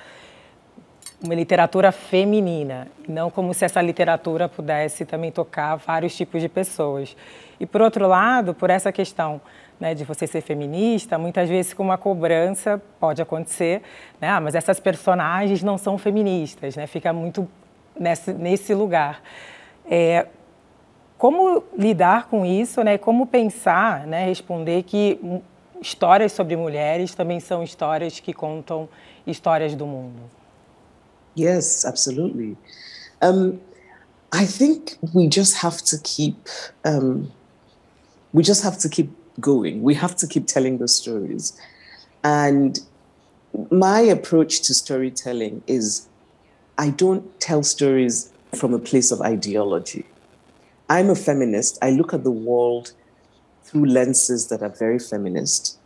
[1.24, 7.15] uma literatura feminina, não como se essa literatura pudesse também tocar vários tipos de pessoas.
[7.60, 9.39] E por outro lado, por essa questão
[9.84, 13.82] né, de você ser feminista, muitas vezes com uma cobrança pode acontecer,
[14.22, 17.46] né, ah, mas essas personagens não são feministas, né, fica muito
[18.00, 19.22] nesse, nesse lugar.
[19.86, 20.28] É,
[21.17, 22.98] como lidar com isso, né?
[22.98, 24.26] Como pensar, né?
[24.26, 25.19] Responder que
[25.82, 28.89] histórias sobre mulheres também são histórias que contam
[29.26, 30.19] histórias do mundo.
[31.38, 32.58] Yes, absolutely.
[33.22, 33.58] Um,
[34.34, 36.38] I think we just have to keep
[36.86, 37.30] um,
[38.34, 39.82] we just have to keep going.
[39.82, 41.60] We have to keep telling those stories.
[42.24, 42.80] And
[43.72, 46.08] my approach to storytelling is
[46.78, 50.06] I don't tell stories from a place of ideology.
[50.89, 51.78] I'm a feminist.
[51.82, 52.93] I look at the world
[53.63, 55.78] through lenses that are very feminist.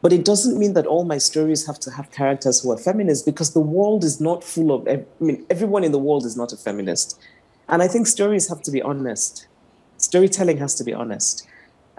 [0.00, 3.24] But it doesn't mean that all my stories have to have characters who are feminists
[3.24, 6.52] because the world is not full of, I mean, everyone in the world is not
[6.52, 7.20] a feminist.
[7.68, 9.48] And I think stories have to be honest.
[9.96, 11.46] Storytelling has to be honest.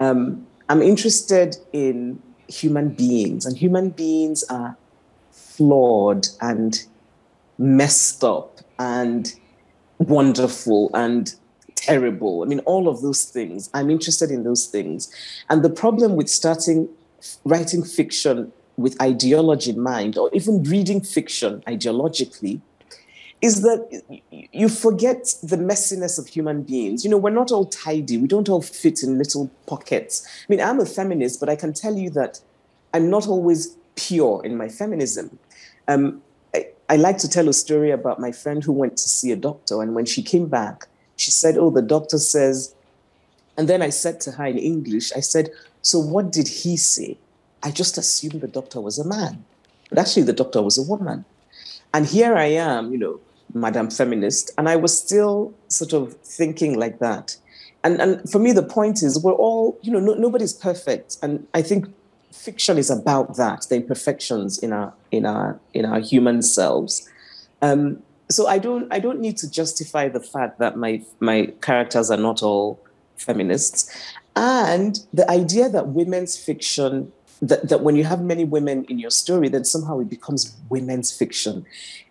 [0.00, 4.76] Um, I'm interested in human beings, and human beings are
[5.32, 6.86] flawed and
[7.58, 9.34] messed up and
[9.98, 11.34] wonderful and
[11.74, 12.44] terrible.
[12.44, 13.68] I mean, all of those things.
[13.74, 15.12] I'm interested in those things.
[15.48, 16.88] And the problem with starting
[17.44, 22.60] writing fiction with ideology in mind, or even reading fiction ideologically,
[23.42, 27.04] is that you forget the messiness of human beings.
[27.04, 30.26] You know, we're not all tidy, we don't all fit in little pockets.
[30.26, 32.40] I mean, I'm a feminist, but I can tell you that
[32.92, 35.38] I'm not always pure in my feminism.
[35.88, 36.22] Um,
[36.90, 39.80] I like to tell a story about my friend who went to see a doctor,
[39.80, 42.74] and when she came back, she said, Oh, the doctor says,
[43.56, 45.50] and then I said to her in English, I said,
[45.82, 47.16] So what did he say?
[47.62, 49.44] I just assumed the doctor was a man,
[49.88, 51.24] but actually the doctor was a woman.
[51.94, 53.20] And here I am, you know,
[53.54, 57.36] Madam Feminist, and I was still sort of thinking like that.
[57.82, 61.16] And, and for me, the point is, we're all, you know, no, nobody's perfect.
[61.22, 61.86] And I think
[62.32, 67.08] fiction is about that, the imperfections in our in our in our human selves.
[67.62, 72.10] Um, so I don't I don't need to justify the fact that my my characters
[72.10, 72.78] are not all
[73.16, 73.90] feminists,
[74.36, 79.10] and the idea that women's fiction that, that when you have many women in your
[79.10, 81.64] story, then somehow it becomes women's fiction.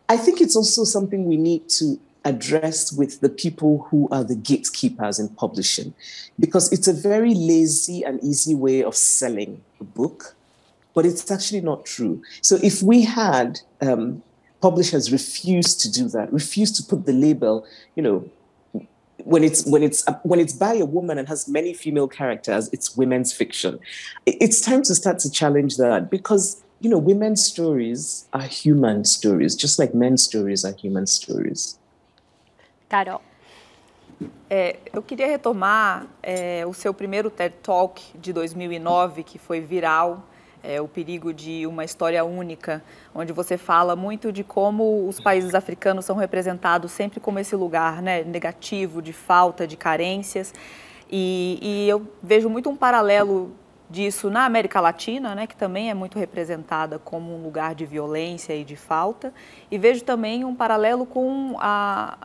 [0.10, 4.36] I think it's also something we need to address with the people who are the
[4.36, 5.94] gatekeepers in publishing,
[6.40, 10.36] because it's a very lazy and easy way of selling a book,
[10.94, 12.22] but it's actually not true.
[12.42, 14.22] So if we had um,
[14.62, 18.30] publishers refuse to do that, refuse to put the label, you know,
[19.24, 22.96] when it's when it's when it's by a woman and has many female characters, it's
[22.98, 23.80] women's fiction.
[24.26, 29.56] It's time to start to challenge that because you know women's stories are human stories,
[29.56, 31.78] just like men's stories are human stories.
[32.88, 33.22] Carol.
[34.50, 40.26] É, eu queria retomar é, o seu primeiro TED Talk de 2009, que foi viral,
[40.62, 42.84] é, o perigo de uma história única,
[43.16, 48.02] onde você fala muito de como os países africanos são representados sempre como esse lugar
[48.02, 50.54] né, negativo, de falta, de carências.
[51.10, 53.52] E, e eu vejo muito um paralelo
[53.90, 58.54] disso na América Latina, né, que também é muito representada como um lugar de violência
[58.54, 59.34] e de falta,
[59.72, 62.18] e vejo também um paralelo com a,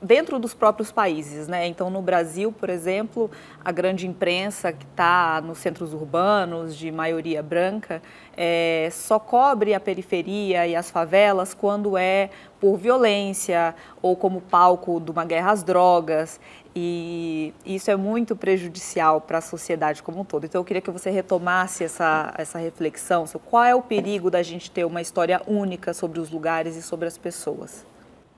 [0.00, 1.66] dentro dos próprios países, né?
[1.66, 3.30] Então, no Brasil, por exemplo,
[3.64, 8.00] a grande imprensa que está nos centros urbanos de maioria branca
[8.36, 12.30] é, só cobre a periferia e as favelas quando é
[12.60, 16.40] por violência ou como palco de uma guerra às drogas.
[16.78, 20.44] E isso é muito prejudicial para a sociedade como um todo.
[20.44, 24.42] Então, eu queria que você retomasse essa, essa reflexão sobre qual é o perigo da
[24.42, 27.82] gente ter uma história única sobre os lugares e sobre as pessoas.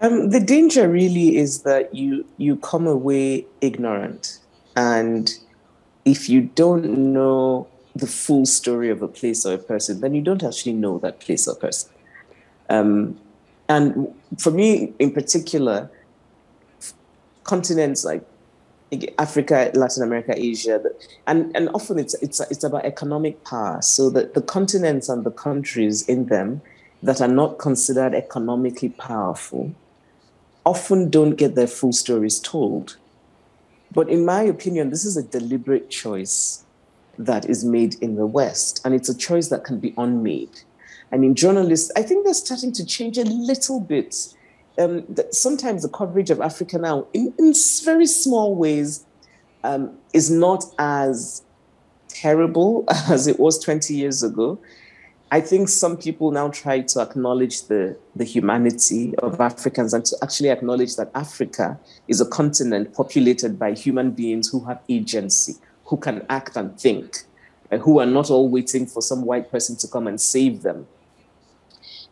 [0.01, 4.39] Um, the danger really is that you you come away ignorant,
[4.77, 5.25] and
[6.05, 7.67] if you don't know
[7.97, 11.19] the full story of a place or a person, then you don't actually know that
[11.19, 11.91] place or person.
[12.71, 13.17] Um,
[13.69, 15.91] and for me, in particular,
[17.49, 18.23] continents like
[19.19, 20.83] Africa, Latin America, Asia,
[21.27, 23.81] and, and often it's, it's, it's about economic power.
[23.81, 26.61] So that the continents and the countries in them
[27.03, 29.75] that are not considered economically powerful
[30.67, 32.97] often don't get their full stories told.
[33.91, 36.65] But in my opinion, this is a deliberate choice
[37.19, 40.61] that is made in the West, and it's a choice that can be unmade.
[41.11, 44.35] I mean, journalists, I think they're starting to change a little bit.
[44.79, 47.53] Um, sometimes the coverage of Africa now, in, in
[47.85, 49.05] very small ways,
[49.65, 51.43] um, is not as
[52.09, 54.59] terrible as it was 20 years ago.
[55.31, 60.17] I think some people now try to acknowledge the, the humanity of Africans and to
[60.23, 65.99] actually acknowledge that Africa is a continent populated by human beings who have agency, who
[65.99, 67.25] can act and think,
[67.71, 70.87] and who are not all waiting for some white person to come and save them.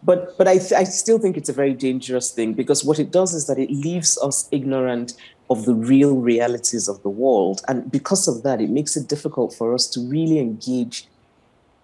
[0.06, 3.10] But, but I, th- I still think it's a very dangerous thing because what it
[3.10, 5.14] does is that it leaves us ignorant
[5.50, 7.60] of the real realities of the world.
[7.66, 11.08] And because of that, it makes it difficult for us to really engage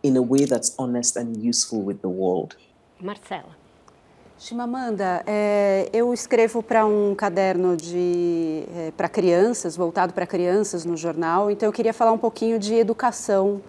[0.05, 2.57] in a way that's honest and useful with the world.
[3.01, 3.57] Marcela.
[4.39, 10.97] Chimamanda, é, eu escrevo para um caderno de é, para crianças, voltado para crianças no
[10.97, 13.61] jornal, então eu queria falar um pouquinho de educação.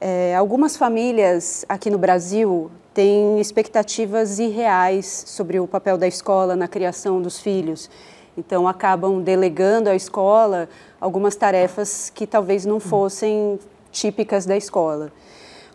[0.00, 6.68] É, algumas famílias aqui no Brasil têm expectativas irreais sobre o papel da escola na
[6.68, 7.90] criação dos filhos.
[8.36, 10.68] Então acabam delegando à escola
[11.00, 13.58] algumas tarefas que talvez não fossem
[13.90, 15.12] típicas da escola.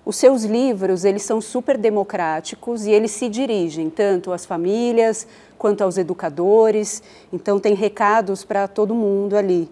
[0.05, 5.83] Os seus livros, eles são super democráticos e eles se dirigem tanto às famílias quanto
[5.83, 7.01] aos educadores,
[7.33, 9.67] então tem recados para todo mundo ali.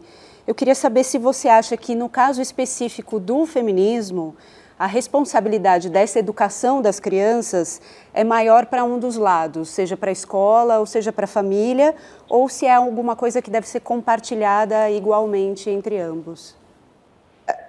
[0.47, 4.35] Eu queria saber se você acha que no caso específico do feminismo,
[4.77, 7.81] a responsabilidade dessa educação das crianças
[8.13, 11.95] é maior para um dos lados, seja para a escola ou seja para a família,
[12.27, 16.55] ou se é alguma coisa que deve ser compartilhada igualmente entre ambos.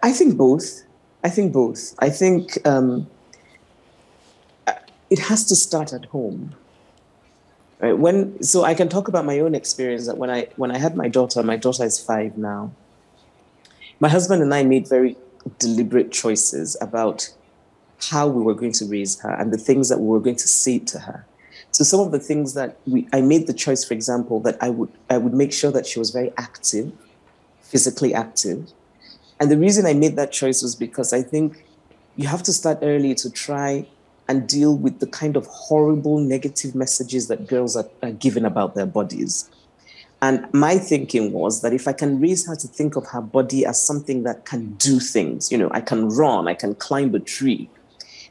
[0.03, 0.85] I think both.
[1.23, 1.95] I think both.
[2.01, 3.07] I think um,
[5.11, 6.55] it has to start at home.
[7.81, 7.99] Right?
[7.99, 10.97] When so I can talk about my own experience that when I when I had
[10.97, 12.71] my daughter, my daughter is five now.
[14.01, 15.17] My husband and I made very
[15.59, 17.33] deliberate choices about
[18.11, 20.49] how we were going to raise her and the things that we were going to
[20.49, 21.25] say to her.
[21.71, 24.71] So some of the things that we I made the choice, for example, that I
[24.71, 26.93] would I would make sure that she was very active,
[27.63, 28.73] physically active
[29.41, 31.65] and the reason I made that choice was because I think
[32.17, 33.87] you have to start early to try
[34.29, 38.75] and deal with the kind of horrible negative messages that girls are, are given about
[38.75, 39.51] their bodies.
[40.25, 43.67] And my thinking was that if I can raise her to think of her body
[43.67, 47.21] as something that can do things, you know, I can run, I can climb a
[47.21, 47.69] tree,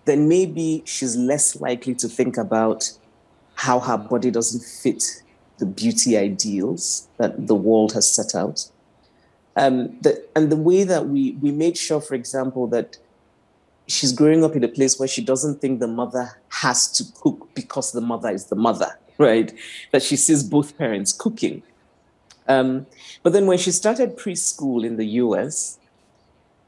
[0.05, 2.91] then maybe she's less likely to think about
[3.53, 5.21] how her body doesn't fit
[5.59, 8.71] the beauty ideals that the world has set out.
[9.55, 12.97] Um, the, and the way that we, we made sure, for example, that
[13.85, 17.49] she's growing up in a place where she doesn't think the mother has to cook
[17.53, 19.53] because the mother is the mother, right?
[19.91, 21.61] That she sees both parents cooking.
[22.47, 22.85] Um,
[23.21, 25.79] but then when she started preschool in the US,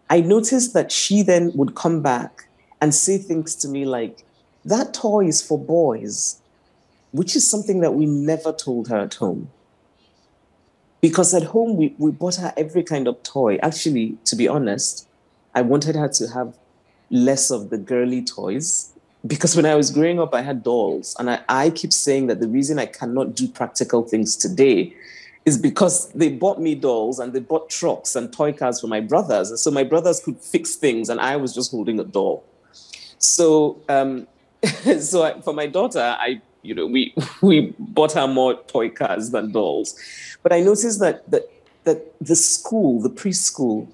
[0.09, 2.47] I noticed that she then would come back
[2.81, 4.23] and say things to me like,
[4.63, 6.41] that toy is for boys
[7.15, 9.49] which is something that we never told her at home.
[10.99, 13.55] Because at home, we, we bought her every kind of toy.
[13.63, 15.07] Actually, to be honest,
[15.53, 16.57] I wanted her to have
[17.09, 18.91] less of the girly toys.
[19.25, 21.15] Because when I was growing up, I had dolls.
[21.17, 24.93] And I, I keep saying that the reason I cannot do practical things today
[25.45, 28.99] is because they bought me dolls and they bought trucks and toy cars for my
[28.99, 29.51] brothers.
[29.51, 32.43] And so my brothers could fix things and I was just holding a doll.
[33.19, 34.27] So, um,
[34.99, 39.29] so I, for my daughter, I you know, we we bought her more toy cars
[39.31, 39.95] than dolls.
[40.43, 41.43] But I noticed that that
[41.83, 43.87] that the school, the preschool,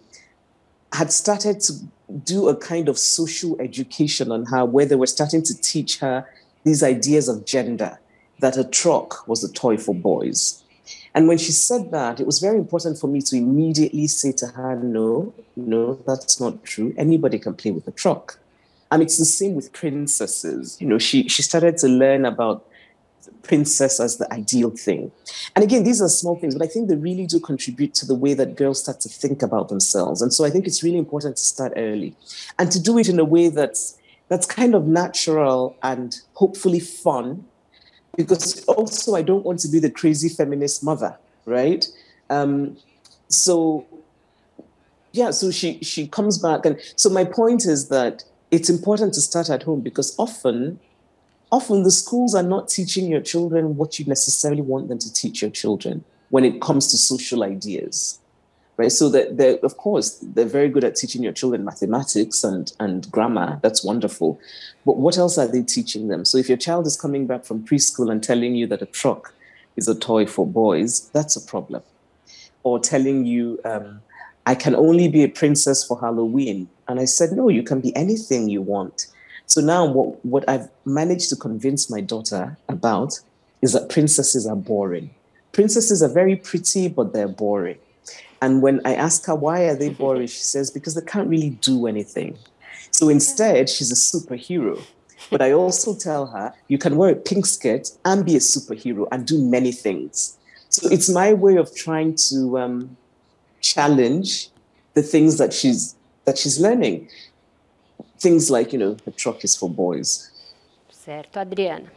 [0.93, 1.74] had started to
[2.24, 6.28] do a kind of social education on her, where they were starting to teach her
[6.64, 7.99] these ideas of gender,
[8.39, 10.61] that a truck was a toy for boys.
[11.14, 14.47] And when she said that, it was very important for me to immediately say to
[14.47, 16.93] her, no, no, that's not true.
[16.97, 18.39] Anybody can play with a truck.
[18.91, 20.78] And it's the same with princesses.
[20.80, 22.66] You know, she she started to learn about
[23.43, 25.12] princess as the ideal thing.
[25.55, 28.16] And again, these are small things, but I think they really do contribute to the
[28.16, 30.22] way that girls start to think about themselves.
[30.22, 32.16] And so I think it's really important to start early
[32.59, 33.97] and to do it in a way that's
[34.28, 37.45] that's kind of natural and hopefully fun.
[38.16, 41.86] Because also I don't want to be the crazy feminist mother, right?
[42.30, 42.78] Um,
[43.28, 43.86] so
[45.14, 49.22] yeah, so she she comes back and so my point is that it's important to
[49.22, 50.80] start at home because often,
[51.51, 55.41] often the schools are not teaching your children what you necessarily want them to teach
[55.41, 58.20] your children when it comes to social ideas.
[58.82, 58.92] Right.
[58.92, 63.12] So that they're of course they're very good at teaching your children mathematics and, and
[63.12, 63.60] grammar.
[63.62, 64.40] That's wonderful.
[64.88, 66.26] But what else are they teaching them?
[66.26, 69.36] So if your child is coming back from preschool and telling you that a truck
[69.76, 71.84] is a toy for boys, that's a problem.
[72.64, 74.02] Or telling you um,
[74.48, 76.68] I can only be a princess for Halloween.
[76.88, 79.06] And I said, no, you can be anything you want.
[79.46, 83.20] So now what, what I've managed to convince my daughter about
[83.62, 85.12] is that princesses are boring.
[85.52, 87.78] Princesses are very pretty, but they're boring.
[88.42, 91.52] And when I ask her why are they boring, she says, because they can't really
[91.52, 92.38] do anything.
[92.92, 94.84] So instead, she's a superhero.
[95.30, 99.08] But I also tell her, you can wear a pink skirt and be a superhero
[99.12, 100.38] and do many things.
[100.70, 102.98] So it's my way of trying to um,
[103.62, 104.50] challenge
[104.94, 107.10] the things that she's that she's learning.
[108.20, 110.30] Things like, you know, the truck is for boys.
[110.92, 111.89] Certo, Adriana.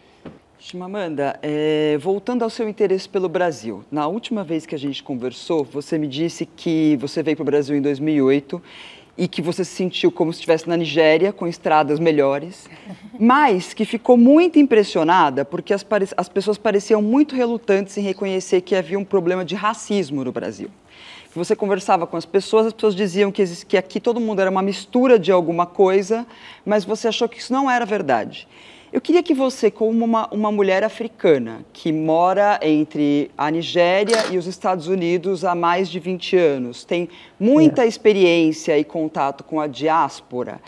[0.67, 5.63] Chimamanda, é, voltando ao seu interesse pelo Brasil, na última vez que a gente conversou,
[5.63, 8.63] você me disse que você veio para o Brasil em 2008
[9.19, 12.67] e que você se sentiu como se estivesse na Nigéria, com estradas melhores,
[13.21, 15.85] mas que ficou muito impressionada porque as,
[16.17, 20.71] as pessoas pareciam muito relutantes em reconhecer que havia um problema de racismo no Brasil.
[21.35, 24.63] Você conversava com as pessoas, as pessoas diziam que, que aqui todo mundo era uma
[24.63, 26.27] mistura de alguma coisa,
[26.65, 28.49] mas você achou que isso não era verdade.
[28.95, 34.39] Eu queria que você, como uma, uma mulher africana que mora entre a Nigéria e
[34.39, 37.89] os Estados Unidos há mais de 20 anos, tem muita yeah.
[37.89, 40.61] experiência e contato com a diáspora,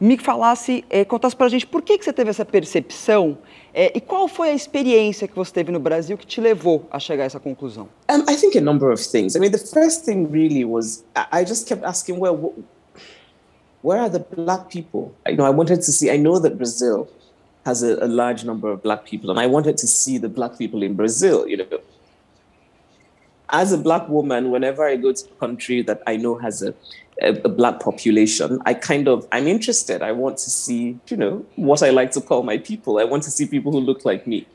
[0.00, 3.36] me falasse, eh, contasse para a gente por que, que você teve essa percepção
[3.74, 6.98] é, e qual foi a experiência que você teve no Brasil que te levou a
[6.98, 7.86] chegar a essa conclusão?
[8.10, 9.36] Um, I think a number of things.
[9.36, 12.54] I mean, the first thing really was I just kept asking, well,
[13.82, 15.12] where are the black people?
[15.28, 16.10] You know, I wanted to see.
[16.10, 17.10] I know that Brazil
[17.64, 20.58] has a, a large number of black people, and I wanted to see the black
[20.58, 21.46] people in Brazil.
[21.48, 21.80] You know,
[23.50, 26.74] as a black woman, whenever I go to a country that I know has a
[27.22, 30.02] a, a, black population, I kind of I'm interested.
[30.02, 32.98] I want to see, you know, what I like to call my people.
[32.98, 34.46] I want to see people who look like me.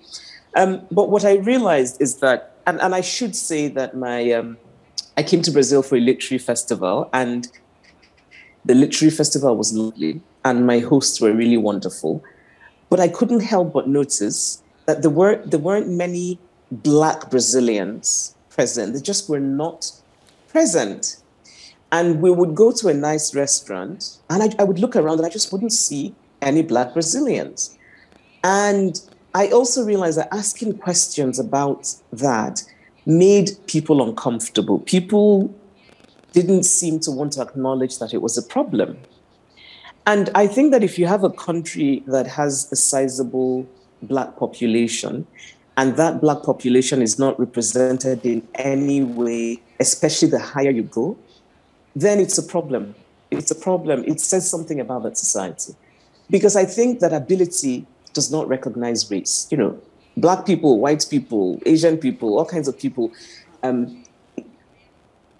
[0.56, 4.58] Um, but what I realized is that, and, and I should say that my um,
[5.18, 7.48] I came to Brazil for a literary festival, and
[8.66, 12.24] the literary festival was lovely, and my hosts were really wonderful.
[12.90, 16.40] But I couldn't help but notice that there were there weren't many
[16.72, 18.94] black Brazilians present.
[18.94, 19.92] They just were not
[20.50, 21.18] present.
[21.92, 25.26] And we would go to a nice restaurant, and I, I, would look around and
[25.26, 27.76] I just wouldn't see any Black Brazilians.
[28.44, 29.02] And
[29.34, 32.64] I also realized that asking questions about that
[33.08, 34.80] made people uncomfortable.
[34.80, 35.54] People
[36.32, 38.98] didn't seem to want to acknowledge that it was a problem.
[40.10, 43.68] And I think that if you have a country that has a sizable
[44.02, 45.28] black population,
[45.78, 51.16] and that black population is not represented in any way, especially the higher you go,
[51.96, 52.96] then it's a problem.
[53.30, 54.04] It's a problem.
[54.08, 55.76] It says something about that society.
[56.28, 59.48] Because I think that ability does not recognize race.
[59.52, 59.80] You know,
[60.18, 63.12] black people, white people, Asian people, all kinds of people
[63.62, 64.04] um,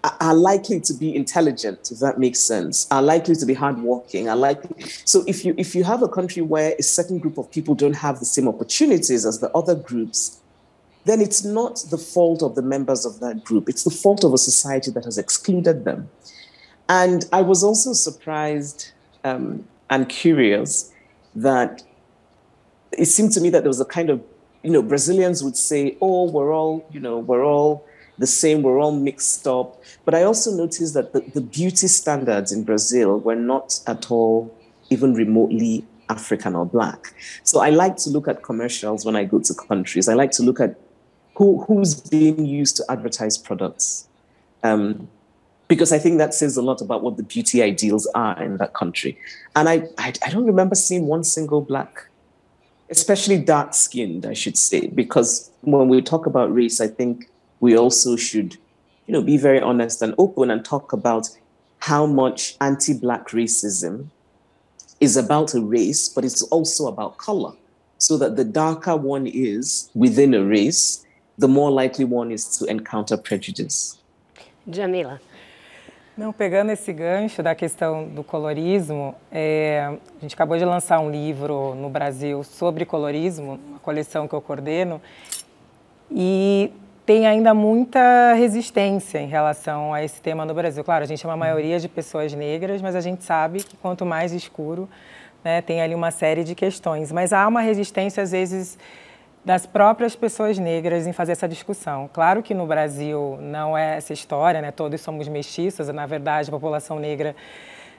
[0.02, 4.36] are likely to be intelligent, if that makes sense, are likely to be hardworking, are
[4.36, 4.82] likely.
[5.04, 7.96] So if you if you have a country where a certain group of people don't
[7.96, 10.40] have the same opportunities as the other groups,
[11.04, 13.68] then it's not the fault of the members of that group.
[13.68, 16.08] It's the fault of a society that has excluded them.
[16.88, 18.92] And I was also surprised
[19.22, 20.92] um, and curious
[21.34, 21.82] that
[22.92, 24.22] it seemed to me that there was a kind of,
[24.62, 27.86] you know, Brazilians would say, oh, we're all, you know, we're all
[28.20, 29.82] the same, we're all mixed up.
[30.04, 34.54] But I also noticed that the, the beauty standards in Brazil were not at all
[34.90, 37.14] even remotely African or Black.
[37.44, 40.08] So I like to look at commercials when I go to countries.
[40.08, 40.78] I like to look at
[41.36, 44.06] who, who's being used to advertise products.
[44.62, 45.08] Um,
[45.68, 48.74] because I think that says a lot about what the beauty ideals are in that
[48.74, 49.16] country.
[49.56, 52.08] And I, I, I don't remember seeing one single Black,
[52.90, 57.29] especially dark skinned, I should say, because when we talk about race, I think
[57.60, 58.56] we also should,
[59.06, 61.28] you know, be very honest and open and talk about
[61.78, 64.06] how much anti-black racism
[65.00, 67.52] is about a race, but it's also about color.
[67.98, 71.04] So that the darker one is within a race,
[71.38, 73.98] the more likely one is to encounter prejudice.
[74.66, 75.20] Djamila.
[76.16, 81.10] Não, pegando esse gancho da questão do colorismo, é, a gente acabou de lançar um
[81.10, 85.00] livro no Brasil sobre colorismo, uma coleção que eu coordeno,
[86.10, 86.70] e
[87.10, 90.84] tem ainda muita resistência em relação a esse tema no Brasil.
[90.84, 94.06] Claro, a gente é uma maioria de pessoas negras, mas a gente sabe que quanto
[94.06, 94.88] mais escuro,
[95.42, 97.10] né, tem ali uma série de questões.
[97.10, 98.78] Mas há uma resistência, às vezes,
[99.44, 102.08] das próprias pessoas negras em fazer essa discussão.
[102.12, 104.70] Claro que no Brasil não é essa história, né?
[104.70, 107.34] todos somos mestiços, na verdade a população negra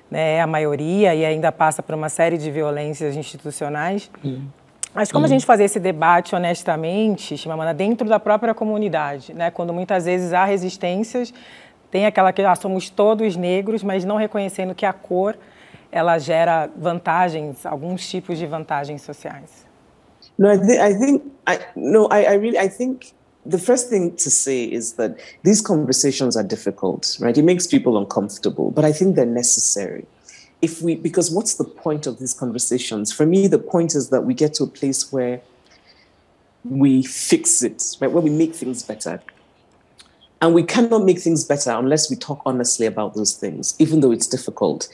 [0.10, 4.10] né, é a maioria e ainda passa por uma série de violências institucionais.
[4.24, 4.48] Uhum.
[4.94, 5.26] Mas como uhum.
[5.26, 9.50] a gente fazer esse debate honestamente, Chimamanda, dentro da própria comunidade, né?
[9.50, 11.34] Quando muitas vezes há resistências,
[11.90, 15.38] tem aquela que ah, somos todos negros, mas não reconhecendo que a cor
[15.92, 19.66] ela gera vantagens, alguns tipos de vantagens sociais.
[20.38, 23.14] No, I, th- I think I no, I, I really I think
[23.46, 27.38] the first thing to say is that these conversations are difficult, right?
[27.38, 30.06] It makes people uncomfortable, but I think they're necessary.
[30.62, 33.12] If we because what's the point of these conversations?
[33.12, 35.42] For me the point is that we get to a place where
[36.64, 39.22] we fix it right where we make things better.
[40.44, 44.12] And we cannot make things better unless we talk honestly about those things even though
[44.12, 44.88] it's difficult.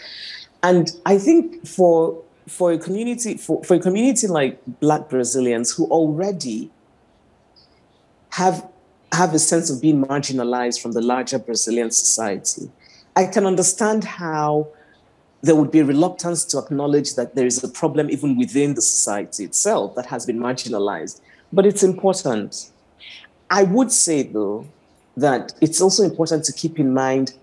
[0.63, 5.86] And i think for for a community for, for a community like black brazilians who
[5.88, 6.72] already
[8.30, 8.68] have
[9.11, 12.72] have a sense of being marginalized from the larger brazilian society
[13.15, 14.68] i can understand how
[15.48, 18.82] there would be a reluctance to acknowledge that there is a problem even within the
[18.82, 21.22] society itself that has been marginalized.
[21.54, 22.72] But it's important.
[23.50, 24.68] I would say, though,
[25.16, 27.34] that it's also important to keep in mind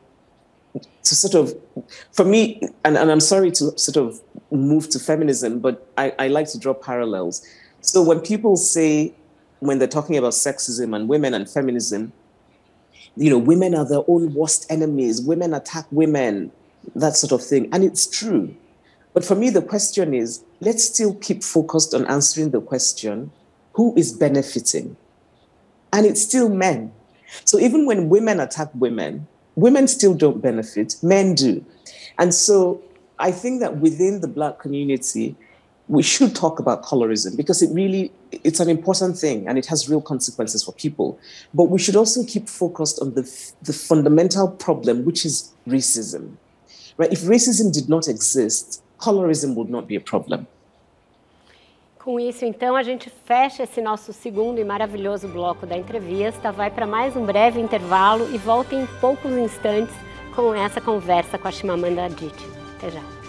[1.04, 1.54] to sort of,
[2.12, 6.28] for me, and, and I'm sorry to sort of move to feminism, but I, I
[6.28, 7.46] like to draw parallels.
[7.80, 9.14] So when people say,
[9.60, 12.12] when they're talking about sexism and women and feminism,
[13.16, 16.52] you know, women are their own worst enemies, women attack women,
[16.94, 17.68] that sort of thing.
[17.72, 18.54] And it's true.
[19.12, 23.30] But for me, the question is let's still keep focused on answering the question
[23.74, 24.96] who is benefiting?
[25.92, 26.92] And it's still men.
[27.44, 29.26] So even when women attack women,
[29.56, 31.64] women still don't benefit, men do.
[32.18, 32.82] And so
[33.18, 35.36] I think that within the Black community,
[35.88, 39.88] we should talk about colorism because it really it's an important thing and it has
[39.88, 41.18] real consequences for people
[41.52, 43.22] but we should also keep focused on the,
[43.62, 46.36] the fundamental problem which is racism
[46.98, 47.12] Right?
[47.12, 50.46] If racism did not exist, colorism would not be a problem.
[51.98, 56.70] Com isso, então, a gente fecha esse nosso segundo e maravilhoso bloco da entrevista, vai
[56.70, 59.94] para mais um breve intervalo e volta em poucos instantes
[60.36, 62.46] com essa conversa com a Chimamanda Adichie.
[62.76, 63.23] Até já.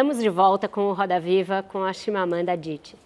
[0.00, 2.96] Estamos de volta com o Roda Viva com a Chimamanda Adichie.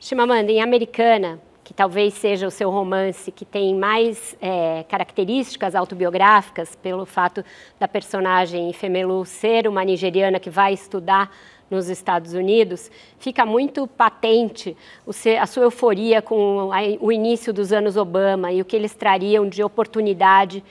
[0.00, 6.74] Chimamanda, em Americana, que talvez seja o seu romance que tem mais é, características autobiográficas,
[6.74, 7.44] pelo fato
[7.78, 11.30] da personagem Femelu ser uma nigeriana que vai estudar
[11.70, 14.74] nos Estados Unidos, fica muito patente
[15.38, 19.62] a sua euforia com o início dos anos Obama e o que eles trariam de
[19.62, 20.64] oportunidade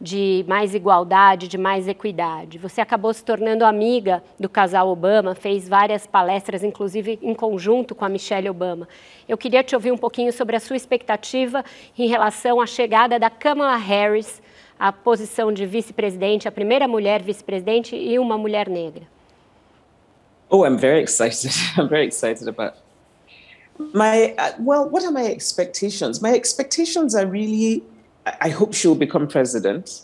[0.00, 2.58] de mais igualdade, de mais equidade.
[2.58, 8.04] Você acabou se tornando amiga do casal Obama, fez várias palestras, inclusive em conjunto com
[8.04, 8.88] a Michelle Obama.
[9.28, 11.64] Eu queria te ouvir um pouquinho sobre a sua expectativa
[11.96, 14.42] em relação à chegada da Kamala Harris
[14.78, 19.06] à posição de vice-presidente, a primeira mulher vice-presidente e uma mulher negra.
[20.50, 21.52] Oh, I'm very excited.
[21.78, 22.76] I'm very excited about
[23.92, 24.88] my uh, well.
[24.88, 26.20] What are my expectations?
[26.20, 27.82] My expectations are really.
[28.26, 30.02] I hope she will become president.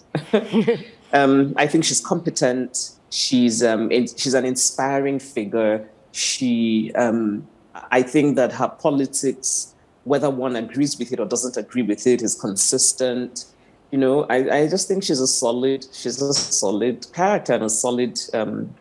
[1.13, 2.93] um, I think she's competent.
[3.11, 5.89] She's um, in, she's an inspiring figure.
[6.13, 7.49] She, um,
[7.91, 12.21] I think that her politics, whether one agrees with it or doesn't agree with it,
[12.21, 13.47] is consistent.
[13.91, 17.71] You know, I, I just think she's a solid, she's a solid character and a
[17.71, 18.75] solid um,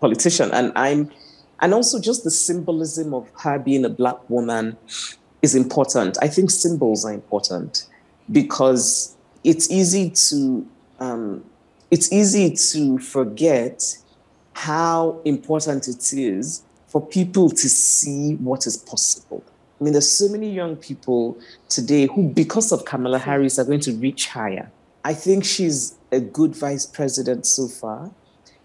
[0.00, 0.50] politician.
[0.52, 1.10] And I'm,
[1.60, 4.78] and also just the symbolism of her being a black woman
[5.42, 6.16] is important.
[6.22, 7.86] I think symbols are important
[8.30, 10.66] because it's easy to,
[11.00, 11.44] um,
[11.90, 13.96] it's easy to forget
[14.54, 19.44] how important it is for people to see what is possible.
[19.80, 23.80] I mean, there's so many young people today who, because of Kamala Harris, are going
[23.80, 24.70] to reach higher.
[25.04, 28.10] I think she's a good vice president so far.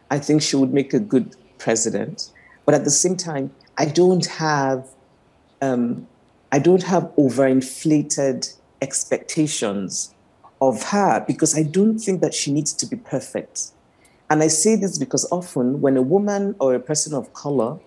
[0.09, 2.31] I think she would make a good president.
[2.65, 4.87] But at the same time, I don't have
[5.61, 6.07] um,
[6.51, 10.13] I don't have overinflated expectations
[10.59, 13.71] of her because I don't think that she needs to be perfect.
[14.29, 17.79] And I say this because often when a woman or a person of color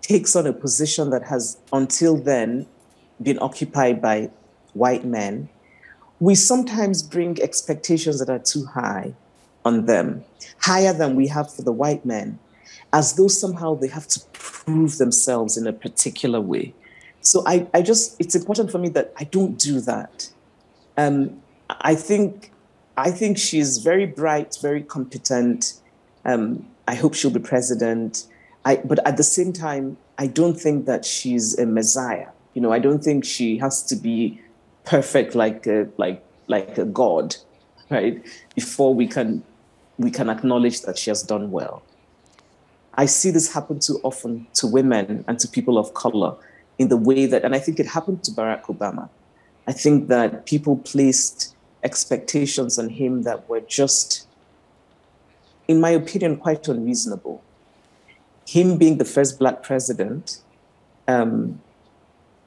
[0.00, 2.66] takes on a position that has until then
[3.20, 4.30] been occupied by
[4.74, 5.48] white men,
[6.20, 9.14] we sometimes bring expectations that are too high
[9.64, 10.24] on them,
[10.58, 12.38] higher than we have for the white men,
[12.92, 16.74] as though somehow they have to prove themselves in a particular way.
[17.22, 20.28] So I, I just, it's important for me that I don't do that.
[20.96, 22.52] Um, I think,
[22.96, 25.80] I think she's very bright, very competent.
[26.24, 28.26] Um, I hope she'll be president.
[28.64, 32.28] I, but at the same time, I don't think that she's a messiah.
[32.54, 34.40] You know, I don't think she has to be
[34.84, 37.36] perfect like a, like like a god,
[37.88, 38.22] right?
[38.54, 39.42] Before we can
[39.96, 41.82] we can acknowledge that she has done well.
[42.94, 46.36] I see this happen too often to women and to people of color
[46.78, 49.08] in the way that, and I think it happened to Barack Obama.
[49.66, 54.26] I think that people placed expectations on him that were just,
[55.68, 57.42] in my opinion, quite unreasonable.
[58.46, 60.42] Him being the first black president
[61.06, 61.60] um,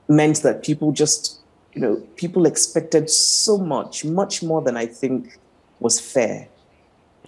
[0.10, 1.40] meant that people just,
[1.74, 5.38] you know, people expected so much, much more than I think
[5.80, 6.50] was fair.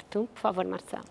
[0.10, 1.04] Por favor, Marcelo.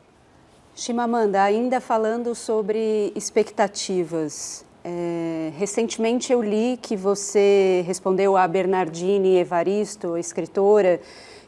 [0.75, 4.66] Chimamanda, ainda falando sobre expectativas.
[4.89, 11.01] É, recentemente eu li que você respondeu a Bernardine Evaristo, escritora,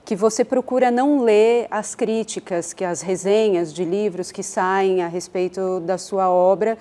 [0.05, 5.07] que você procura não ler as críticas, que as resenhas de livros que saem a
[5.07, 6.77] respeito da sua obra,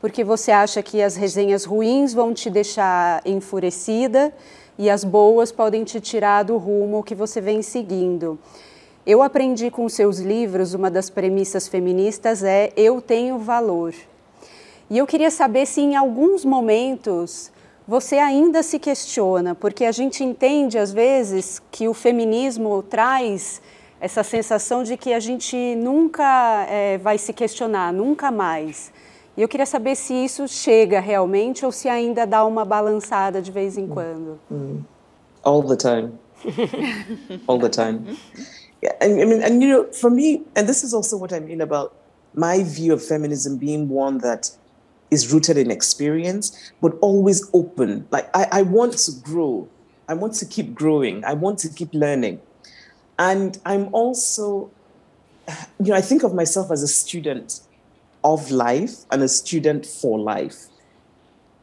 [0.00, 4.32] porque você acha que as resenhas ruins vão te deixar enfurecida
[4.78, 8.38] e as boas podem te tirar do rumo que você vem seguindo.
[9.04, 13.92] Eu aprendi com seus livros, uma das premissas feministas é eu tenho valor.
[14.90, 17.52] E eu queria saber se em alguns momentos
[17.86, 23.62] você ainda se questiona, porque a gente entende às vezes que o feminismo traz
[24.00, 28.92] essa sensação de que a gente nunca é, vai se questionar, nunca mais.
[29.36, 33.52] E eu queria saber se isso chega realmente ou se ainda dá uma balançada de
[33.52, 34.40] vez em quando.
[35.44, 36.12] All the time.
[37.46, 38.18] All the time.
[38.82, 41.92] I mean, and you know, for me, and this is also what I mean about
[42.34, 44.50] my view of feminism being one that
[45.10, 48.06] is rooted in experience, but always open.
[48.10, 49.68] Like I, I want to grow.
[50.08, 51.24] I want to keep growing.
[51.24, 52.40] I want to keep learning.
[53.18, 54.70] And I'm also,
[55.78, 57.60] you know, I think of myself as a student
[58.22, 60.66] of life and a student for life.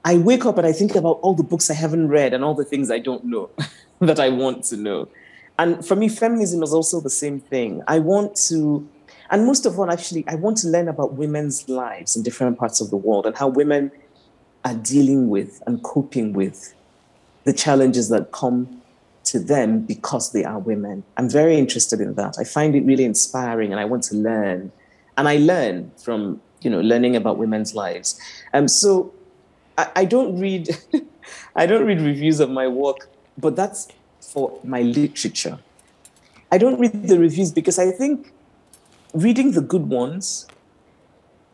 [0.05, 2.55] I wake up and I think about all the books I haven't read and all
[2.55, 3.49] the things I don't know
[3.99, 5.09] that I want to know.
[5.59, 7.81] And for me, feminism is also the same thing.
[7.87, 8.87] I want to,
[9.29, 12.81] and most of all, actually, I want to learn about women's lives in different parts
[12.81, 13.91] of the world and how women
[14.63, 16.73] are dealing with and coping with
[17.43, 18.81] the challenges that come
[19.25, 21.03] to them because they are women.
[21.17, 22.37] I'm very interested in that.
[22.39, 24.71] I find it really inspiring and I want to learn.
[25.17, 28.19] And I learn from you know, learning about women's lives.
[28.53, 29.13] Um, so
[29.77, 30.69] I, I don't read,
[31.55, 33.87] I don't read reviews of my work, but that's
[34.19, 35.59] for my literature.
[36.51, 38.31] I don't read the reviews because I think
[39.21, 40.47] reading the good ones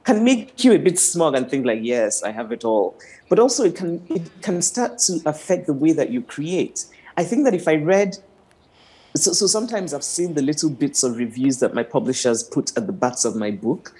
[0.03, 2.99] can make you a bit smug and think like, yes, I have it all.
[3.29, 6.85] But also it can it can start to affect the way that you create.
[7.15, 8.17] I think that if I read
[9.15, 12.87] so, so sometimes I've seen the little bits of reviews that my publishers put at
[12.87, 13.95] the backs of my book.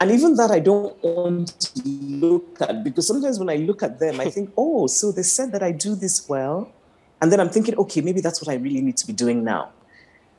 [0.00, 4.00] And even that I don't want to look at because sometimes when I look at
[4.00, 6.72] them, I think, oh, so they said that I do this well.
[7.20, 9.70] And then I'm thinking, okay, maybe that's what I really need to be doing now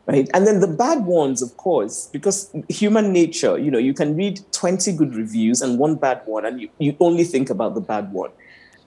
[0.07, 0.29] right?
[0.33, 4.41] And then the bad ones, of course, because human nature, you know, you can read
[4.51, 8.11] 20 good reviews and one bad one, and you, you only think about the bad
[8.11, 8.31] one.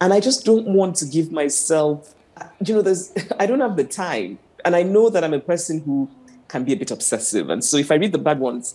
[0.01, 2.15] And I just don't want to give myself,
[2.65, 4.39] you know, there's, I don't have the time.
[4.65, 6.09] And I know that I'm a person who
[6.49, 7.51] can be a bit obsessive.
[7.51, 8.75] And so if I read the bad ones,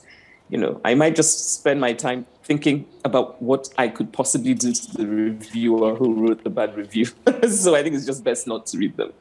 [0.49, 4.73] you know, I might just spend my time thinking about what I could possibly do
[4.73, 7.05] to the reviewer who wrote the bad review.
[7.49, 9.13] so I think it's just best not to read them.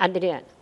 [0.00, 0.53] Adriana.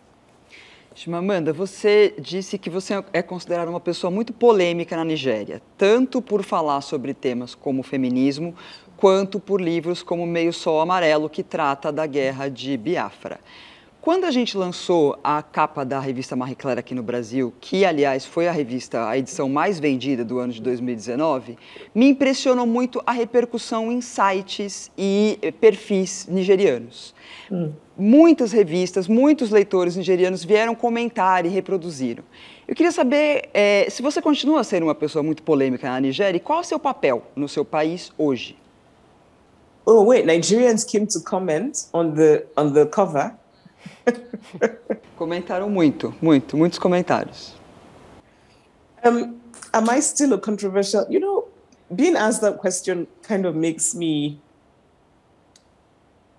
[0.94, 6.42] Chimamanda, você disse que você é considerada uma pessoa muito polêmica na Nigéria, tanto por
[6.42, 8.54] falar sobre temas como feminismo,
[8.96, 13.40] quanto por livros como Meio Sol Amarelo, que trata da guerra de Biafra.
[14.02, 18.26] Quando a gente lançou a capa da revista Marie Claire aqui no Brasil, que aliás
[18.26, 21.56] foi a revista, a edição mais vendida do ano de 2019,
[21.94, 27.14] me impressionou muito a repercussão em sites e perfis nigerianos.
[27.48, 27.70] Hum.
[27.96, 32.24] Muitas revistas, muitos leitores nigerianos vieram comentar e reproduziram.
[32.66, 36.38] Eu queria saber é, se você continua a ser uma pessoa muito polêmica na Nigéria
[36.38, 38.58] e qual é o seu papel no seu país hoje?
[39.86, 43.40] Oh wait, Nigerians came to comment on the on the cover.
[45.16, 47.54] Comentaram muito, muito, muitos comentários.
[49.04, 49.40] Um,
[49.72, 51.06] am I still a controversial?
[51.08, 51.48] You know,
[51.94, 54.40] being asked that question kind of makes me.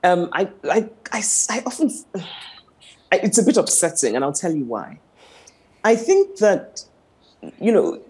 [0.03, 1.89] Um, I, I, I, I often,
[3.11, 4.99] I, it's a bit upsetting, and I'll tell you why.
[5.83, 6.83] I think that,
[7.59, 8.01] you know,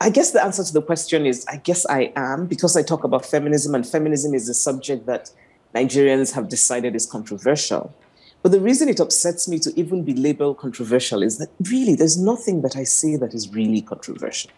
[0.00, 3.04] I guess the answer to the question is I guess I am because I talk
[3.04, 5.30] about feminism, and feminism is a subject that
[5.74, 7.94] Nigerians have decided is controversial.
[8.42, 12.18] But the reason it upsets me to even be labeled controversial is that really there's
[12.18, 14.50] nothing that I say that is really controversial.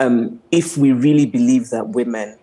[0.00, 2.38] Um, if we really believe that women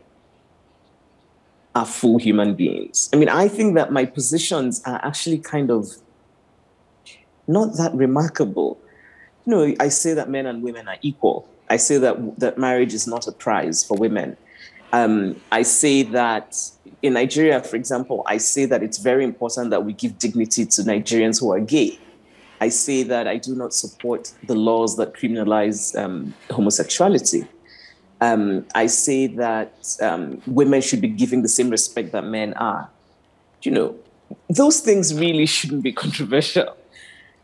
[1.75, 3.09] are full human beings.
[3.13, 5.87] I mean, I think that my positions are actually kind of
[7.47, 8.77] not that remarkable.
[9.45, 11.47] You know, I say that men and women are equal.
[11.69, 14.35] I say that that marriage is not a prize for women.
[14.91, 16.57] Um, I say that
[17.01, 20.81] in Nigeria, for example, I say that it's very important that we give dignity to
[20.83, 21.97] Nigerians who are gay.
[22.59, 27.47] I say that I do not support the laws that criminalize um, homosexuality.
[28.19, 32.87] Um, I say that um, women should be given the same respect that men are.
[33.63, 33.95] You know,
[34.47, 36.77] those things really shouldn't be controversial.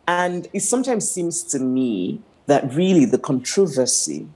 [0.07, 4.27] And it sometimes seems to me that really the controversy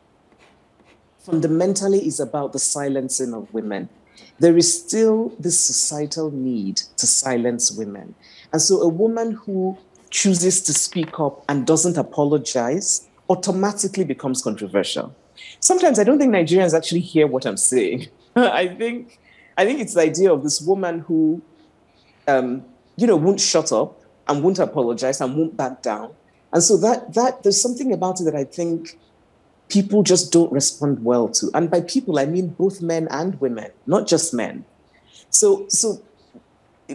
[1.24, 3.90] fundamentally is about the silencing of women
[4.42, 8.16] there is still this societal need to silence women.
[8.52, 9.78] And so a woman who
[10.10, 15.16] chooses to speak up and doesn't apologize automatically becomes controversial.
[15.60, 18.08] Sometimes I don't think Nigerians actually hear what I'm saying.
[18.36, 19.20] I think
[19.58, 21.42] I think it's the idea of this woman who
[22.28, 22.64] um,
[22.96, 26.14] you know won't shut up and won't apologize and won't back down.
[26.52, 28.98] And so that that there's something about it that I think
[29.72, 31.50] people just don't respond well to.
[31.54, 34.66] And by people, I mean both men and women, not just men.
[35.30, 36.02] So, so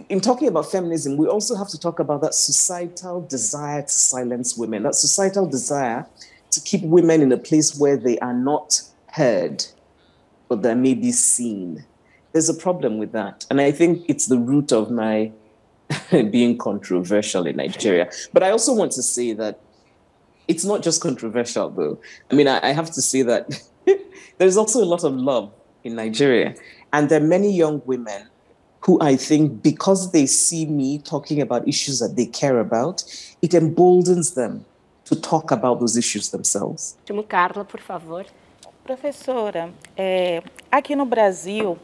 [0.09, 4.55] in talking about feminism, we also have to talk about that societal desire to silence
[4.55, 6.05] women, that societal desire
[6.51, 9.65] to keep women in a place where they are not heard,
[10.47, 11.83] but they may be seen.
[12.31, 13.45] There's a problem with that.
[13.49, 15.31] And I think it's the root of my
[16.11, 18.09] being controversial in Nigeria.
[18.33, 19.59] But I also want to say that
[20.47, 21.99] it's not just controversial though.
[22.31, 23.61] I mean, I, I have to say that
[24.37, 25.51] there's also a lot of love
[25.83, 26.55] in Nigeria.
[26.93, 28.27] And there are many young women
[28.81, 33.03] who I think, because they see me talking about issues that they care about,
[33.41, 34.65] it emboldens them
[35.05, 36.97] to talk about those issues themselves.
[37.27, 38.25] Carla, por favor.
[38.85, 40.41] Professora, é,
[40.71, 41.77] aqui no Brasil,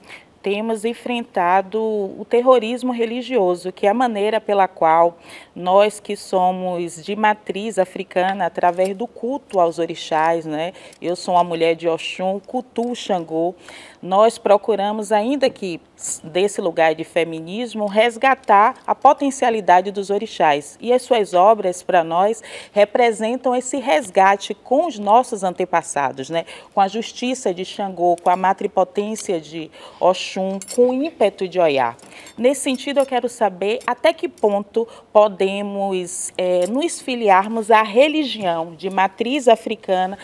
[0.44, 5.18] temos enfrentado o terrorismo religioso, que é a maneira pela qual
[5.56, 10.74] nós que somos de matriz africana, através do culto aos orixás, né?
[11.02, 13.56] Eu sou uma mulher de Oxum, cultuo Xangô,
[14.04, 15.80] nós procuramos, ainda que
[16.22, 20.78] desse lugar de feminismo, resgatar a potencialidade dos orixás.
[20.82, 22.44] E as suas obras, para nós,
[22.74, 26.44] representam esse resgate com os nossos antepassados, né?
[26.74, 31.96] com a justiça de Xangô, com a matripotência de Oxum, com o ímpeto de Oiá.
[32.38, 38.90] Nesse sentido, eu quero saber até que ponto podemos é, nos filiarmos à religião de
[38.90, 40.18] matriz africana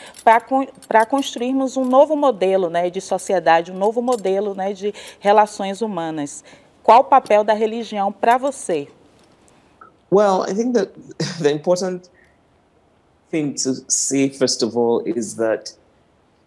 [0.87, 6.43] para construirmos um novo modelo né, de sociedade um novo modelo né, de relações humanas.
[6.83, 8.87] Qual o papel da religião para você?
[10.11, 10.91] Well, I think that
[11.39, 12.09] the important
[13.29, 15.75] thing to say, first of all, is that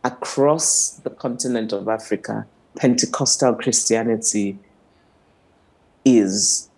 [0.03, 4.59] across the continent of Africa, Pentecostal Christianity
[6.05, 6.68] is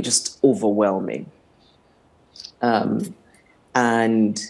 [0.00, 1.30] just overwhelming.
[2.60, 3.14] Um,
[3.74, 4.40] and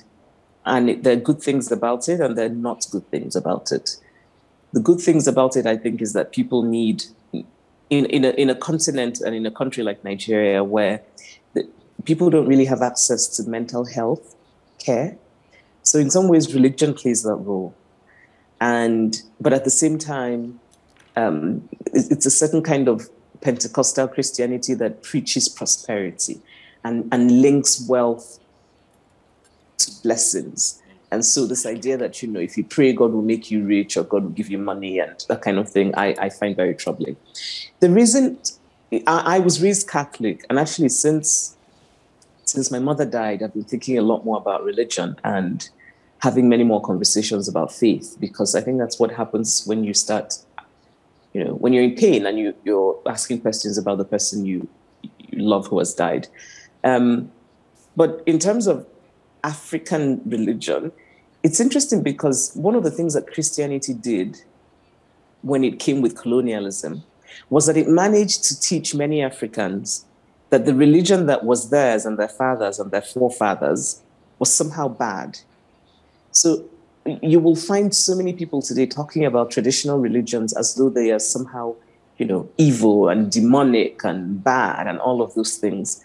[0.65, 3.99] and there are good things about it, and there are not good things about it
[4.73, 7.05] the good things about it, I think, is that people need
[7.91, 11.03] in in a, in a continent and in a country like Nigeria where
[11.55, 11.69] the,
[12.05, 14.35] people don't really have access to mental health
[14.79, 15.17] care.
[15.83, 17.75] So in some ways, religion plays that role,
[18.61, 20.61] and but at the same time,
[21.17, 23.09] um, it's a certain kind of
[23.41, 26.41] Pentecostal Christianity that preaches prosperity
[26.85, 28.39] and, and links wealth
[29.79, 30.83] to blessings.
[31.11, 33.97] And so this idea that, you know, if you pray, God will make you rich
[33.97, 36.75] or God will give you money and that kind of thing, I, I find very
[36.75, 37.17] troubling.
[37.81, 38.39] The reason
[38.93, 41.57] I, I was raised Catholic, and actually since
[42.45, 45.69] since my mother died, I've been thinking a lot more about religion and
[46.21, 50.39] having many more conversations about faith because I think that's what happens when you start,
[51.33, 54.69] you know, when you're in pain and you, you're asking questions about the person you,
[55.03, 56.29] you love who has died.
[56.85, 57.33] Um,
[57.97, 58.87] but in terms of
[59.47, 60.93] African religion,
[61.43, 64.43] it's interesting because one of the things that Christianity did
[65.43, 67.05] when it came with colonialism
[67.49, 70.05] was that it managed to teach many Africans
[70.51, 74.03] that the religion that was theirs and their fathers and their forefathers
[74.41, 75.39] was somehow bad.
[76.33, 76.65] So
[77.23, 81.21] you will find so many people today talking about traditional religions as though they are
[81.21, 81.77] somehow,
[82.19, 86.05] you know, evil and demonic and bad and all of those things.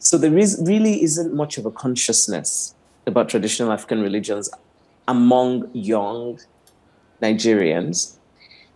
[0.00, 2.74] So there is really isn't much of a consciousness
[3.06, 4.50] about traditional African religions
[5.08, 6.38] among young
[7.22, 8.16] Nigerians.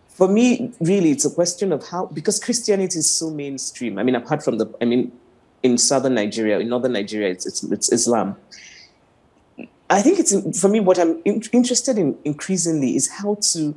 [0.07, 3.99] For me, really, it's a question of how, because Christianity is so mainstream.
[3.99, 5.11] I mean, apart from the, I mean,
[5.63, 8.35] in southern Nigeria, in northern Nigeria, it's, it's, it's Islam.
[9.89, 13.75] I think it's, for me, what I'm in, interested in increasingly is how to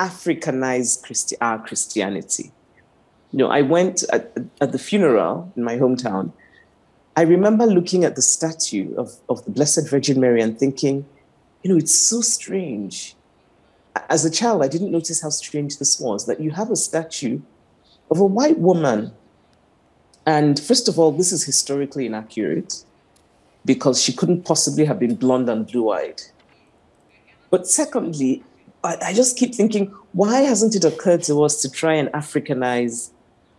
[0.00, 2.52] Africanize Christi- our Christianity.
[3.32, 6.32] You know, I went at, at the funeral in my hometown
[7.16, 11.06] I remember looking at the statue of, of the Blessed Virgin Mary and thinking,
[11.62, 13.14] you know, it's so strange.
[14.08, 17.40] As a child, I didn't notice how strange this was that you have a statue
[18.10, 19.12] of a white woman.
[20.26, 22.84] And first of all, this is historically inaccurate
[23.64, 26.20] because she couldn't possibly have been blonde and blue eyed.
[27.50, 28.42] But secondly,
[28.82, 33.10] I, I, just keep thinking, why hasn't it occurred to us to try and Africanize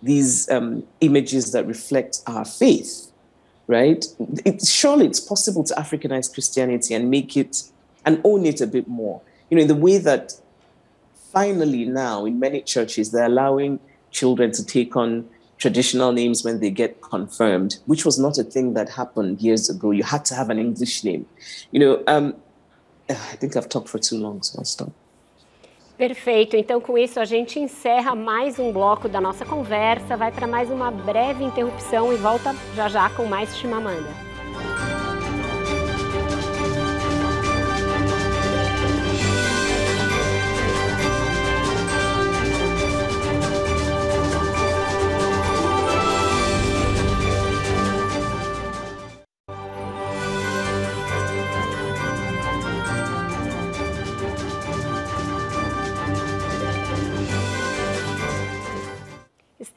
[0.04, 3.12] these um, images that reflect our faith?
[3.68, 4.06] Right?
[4.46, 7.64] It, surely it's possible to Africanize Christianity and make it
[8.06, 9.22] and own it a bit more.
[9.50, 10.34] You know, in the way that
[11.32, 13.80] finally now in many churches they're allowing
[14.12, 18.74] children to take on traditional names when they get confirmed, which was not a thing
[18.74, 19.92] that happened years ago.
[19.92, 21.26] You had to have an English name.
[21.72, 22.36] You know, um,
[23.10, 24.92] I think I've talked for too long, so I'll stop.
[25.98, 26.58] Perfeito.
[26.58, 30.70] Então, com isso, a gente encerra mais um bloco da nossa conversa, vai para mais
[30.70, 34.25] uma breve interrupção e volta já já com mais Chimamanda.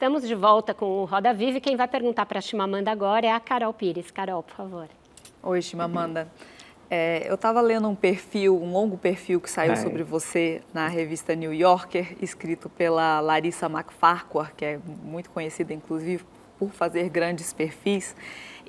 [0.09, 3.27] Estamos de volta com o Roda Viva e quem vai perguntar para a Chimamanda agora
[3.27, 4.09] é a Carol Pires.
[4.09, 4.87] Carol, por favor.
[5.43, 6.27] Oi, Chimamanda.
[6.89, 11.35] É, eu estava lendo um perfil, um longo perfil que saiu sobre você na revista
[11.35, 16.23] New Yorker, escrito pela Larissa McFarquhar, que é muito conhecida, inclusive,
[16.57, 18.15] por fazer grandes perfis.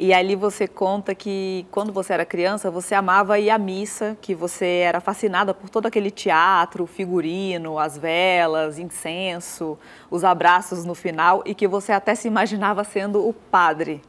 [0.03, 4.35] E ali você conta que quando você era criança, você amava ir à missa, que
[4.35, 9.79] você era fascinada por todo aquele teatro, figurino, as velas, incenso,
[10.11, 14.01] os abraços no final e que você até se imaginava sendo o padre.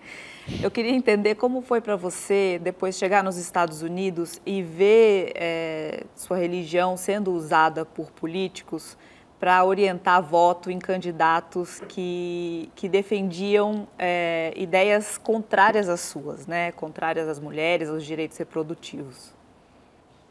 [0.64, 6.06] Eu queria entender como foi para você depois chegar nos Estados Unidos e ver é,
[6.16, 8.96] sua religião sendo usada por políticos
[9.42, 16.72] para orientar voto em candidatos que, que defendiam é, ideias contrárias às suas, né?
[16.74, 19.34] contrárias às mulheres, aos direitos reprodutivos.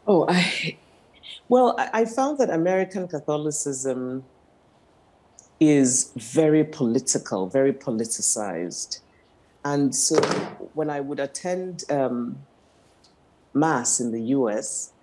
[0.05, 0.77] Oh, I,
[1.49, 4.23] well, I found that American Catholicism
[5.59, 9.01] is very political, very politicized.
[9.65, 10.15] And so
[10.73, 12.37] when I would attend um,
[13.53, 14.93] Mass in the US,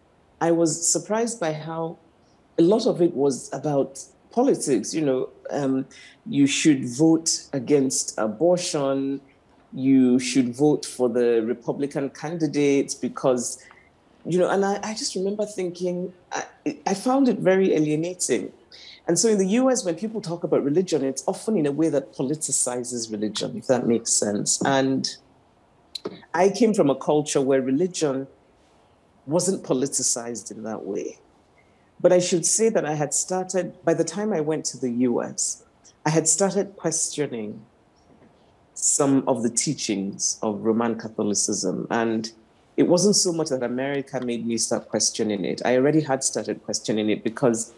[0.41, 1.99] I was surprised by how
[2.59, 4.93] a lot of it was about politics.
[4.93, 5.87] You know, um,
[6.27, 9.21] you should vote against abortion.
[9.73, 13.63] You should vote for the Republican candidates because,
[14.25, 16.45] you know, and I, I just remember thinking, I,
[16.87, 18.53] I found it very alienating.
[19.07, 21.89] And so in the US, when people talk about religion, it's often in a way
[21.89, 24.61] that politicizes religion, if that makes sense.
[24.65, 25.09] And
[26.35, 28.27] I came from a culture where religion
[29.27, 31.19] wasn't politicized in that way.
[32.01, 34.90] But I should say that I had started, by the time I went to the
[34.90, 35.64] US,
[36.07, 37.61] I had started questioning
[38.74, 41.86] some of the teachings of Roman Catholicism.
[41.90, 42.30] And
[42.76, 45.61] it wasn't so much that America made me start questioning it.
[45.64, 47.72] I already had started questioning it because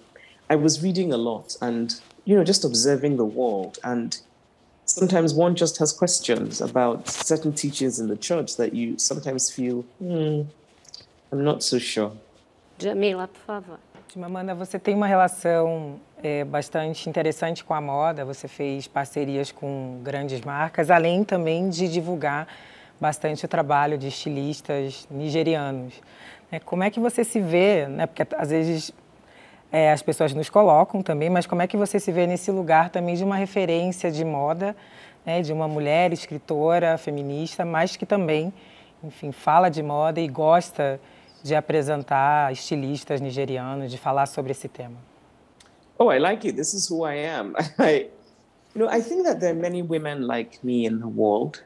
[0.51, 3.79] I was reading a lot and, you know, just observing the world.
[3.83, 4.21] And
[4.85, 9.83] sometimes one just has questions about certain teachings in the church that you sometimes feel,
[9.99, 10.43] hmm,
[11.33, 12.13] I'm not so sure.
[12.79, 13.79] Djamila, por favor.
[14.17, 20.01] Mamanda, você tem uma relação é, bastante interessante com a moda, você fez parcerias com
[20.03, 22.49] grandes marcas, além também de divulgar
[23.01, 25.95] bastante o trabalho de estilistas nigerianos.
[26.51, 28.93] É, como é que você se vê, né, porque às vezes
[29.71, 32.91] é, as pessoas nos colocam também, mas como é que você se vê nesse lugar
[32.91, 34.75] também de uma referência de moda,
[35.25, 38.53] né, de uma mulher escritora, feminista, mas que também,
[39.05, 41.01] enfim, fala de moda e gosta
[41.43, 44.97] de apresentar estilistas nigerianos, de falar sobre esse tema?
[45.99, 46.57] Oh, I like it.
[46.57, 47.55] This is who I am.
[47.79, 48.09] I,
[48.75, 51.63] you know, I think that there are many women like me in the world,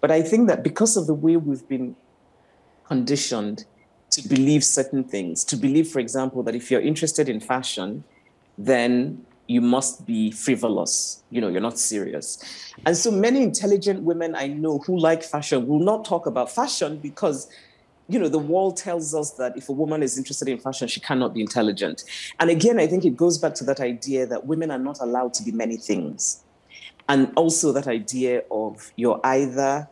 [0.00, 1.94] but I think that because of the way we've been
[2.86, 3.64] conditioned
[4.10, 8.04] to believe certain things, to believe, for example, that if you're interested in fashion,
[8.58, 11.22] then you must be frivolous.
[11.30, 12.42] You know, you're not serious.
[12.86, 16.98] And so many intelligent women I know who like fashion will not talk about fashion
[16.98, 17.48] because
[18.10, 21.00] you know, the world tells us that if a woman is interested in fashion, she
[21.00, 22.04] cannot be intelligent.
[22.38, 25.34] And again, I think it goes back to that idea that women are not allowed
[25.34, 26.42] to be many things.
[27.08, 29.88] And also that idea of you're either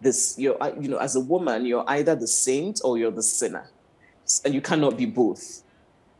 [0.00, 3.22] this, you're, uh, you know, as a woman, you're either the saint or you're the
[3.22, 3.70] sinner.
[4.44, 5.62] And you cannot be both.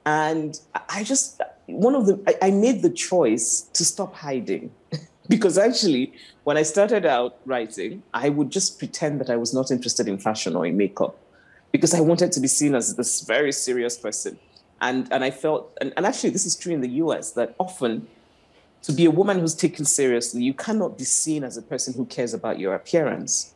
[0.05, 4.72] And I just, one of the, I made the choice to stop hiding
[5.33, 6.12] because actually,
[6.45, 10.18] when I started out writing, I would just pretend that I was not interested in
[10.18, 11.16] fashion or in makeup
[11.70, 14.39] because I wanted to be seen as this very serious person.
[14.83, 18.07] And, and I felt, and, and actually, this is true in the US, that often
[18.83, 22.05] to be a woman who's taken seriously, you cannot be seen as a person who
[22.05, 23.55] cares about your appearance.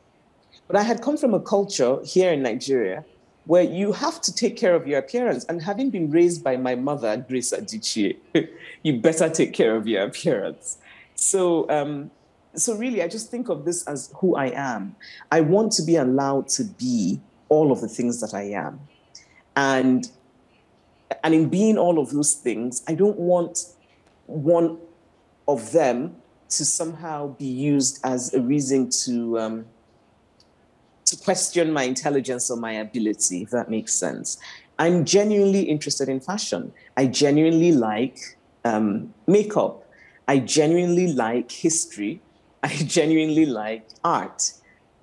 [0.69, 3.05] But I had come from a culture here in Nigeria
[3.45, 5.45] where you have to take care of your appearance.
[5.45, 8.17] And having been raised by my mother, Grace Adichie,
[8.83, 10.79] you better take care of your appearance.
[11.17, 12.11] So, um,
[12.55, 14.97] so really, I just think of this as who I am.
[15.31, 18.81] I want to be allowed to be all of the things that I am,
[19.57, 20.11] and
[21.23, 23.65] and in being all of those things, I don't want
[24.27, 24.79] one
[25.49, 26.17] of them
[26.49, 29.67] to somehow be used as a reason to um,
[31.07, 34.39] to question my intelligence or my ability, if that makes sense.
[34.79, 36.73] I'm genuinely interested in fashion.
[36.97, 38.19] I genuinely like
[38.65, 39.86] um, makeup.
[40.29, 42.21] I genuinely like history.
[42.63, 44.53] I genuinely like art.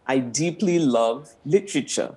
[0.05, 2.15] I deeply love literature.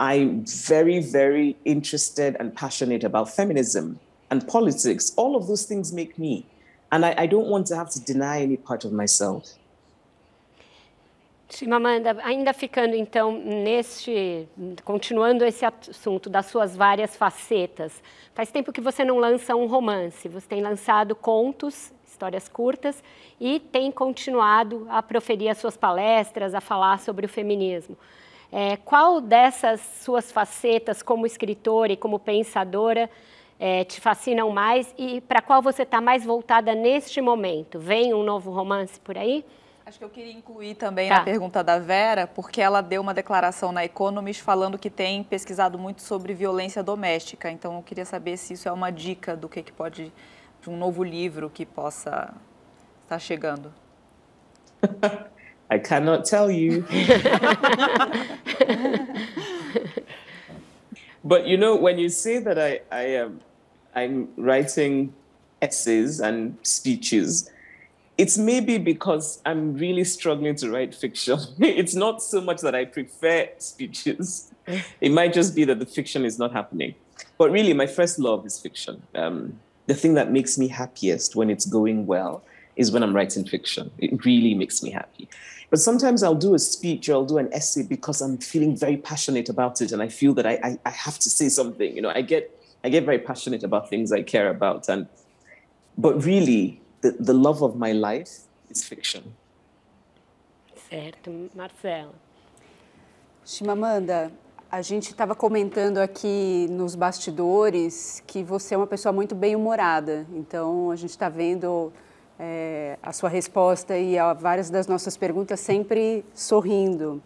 [0.00, 3.98] I'm very, very interested and passionate about feminism
[4.30, 5.12] and politics.
[5.16, 6.46] All of those things make me.
[6.90, 9.54] And I, I don't want to have to deny any part of myself.
[11.50, 14.46] Chimamanda, ainda ficando então neste,
[14.84, 18.02] continuando esse assunto das suas várias facetas,
[18.34, 23.00] faz tempo que você não lança um romance, você tem lançado contos histórias curtas,
[23.40, 27.96] e tem continuado a proferir as suas palestras, a falar sobre o feminismo.
[28.50, 33.08] É, qual dessas suas facetas como escritora e como pensadora
[33.60, 37.78] é, te fascinam mais e para qual você está mais voltada neste momento?
[37.78, 39.44] Vem um novo romance por aí?
[39.88, 41.18] Acho que eu queria incluir também tá.
[41.18, 45.78] na pergunta da Vera, porque ela deu uma declaração na Economist falando que tem pesquisado
[45.78, 47.50] muito sobre violência doméstica.
[47.50, 50.12] Então, eu queria saber se isso é uma dica do que, que pode,
[50.68, 52.34] de um novo livro que possa
[53.02, 53.72] estar chegando.
[55.70, 56.84] I cannot tell you.
[61.24, 63.40] but you know, when you say that I, I am,
[63.94, 65.12] I'm writing
[65.60, 67.50] essays and speeches,
[68.16, 71.38] it's maybe because I'm really struggling to write fiction.
[71.58, 74.50] it's not so much that I prefer speeches.
[75.00, 76.94] it might just be that the fiction is not happening.
[77.36, 79.02] But really, my first love is fiction.
[79.14, 82.44] Um, the thing that makes me happiest when it's going well
[82.76, 83.90] is when I'm writing fiction.
[83.98, 85.28] It really makes me happy.
[85.70, 88.98] But sometimes I'll do a speech or I'll do an essay because I'm feeling very
[88.98, 91.96] passionate about it and I feel that I, I, I have to say something.
[91.96, 92.54] You know, I get
[92.84, 94.88] I get very passionate about things I care about.
[94.88, 95.08] And
[95.96, 98.32] but really, the, the love of my life
[98.70, 99.34] is fiction.
[100.90, 102.12] Certo, Marcela.
[103.44, 104.30] Chimamanda,
[104.70, 110.26] a gente estava comentando aqui nos bastidores que você é uma pessoa muito bem-humorada.
[110.34, 111.90] Então, a gente está vendo
[112.38, 117.22] é, a sua resposta e a várias das nossas perguntas sempre sorrindo.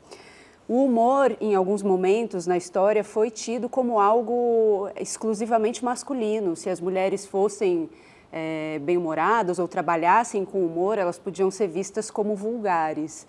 [0.69, 6.55] O humor, em alguns momentos na história, foi tido como algo exclusivamente masculino.
[6.55, 7.91] Se as mulheres fossem
[8.33, 13.27] é, bem-humoradas ou trabalhassem com humor, elas podiam ser vistas como vulgares.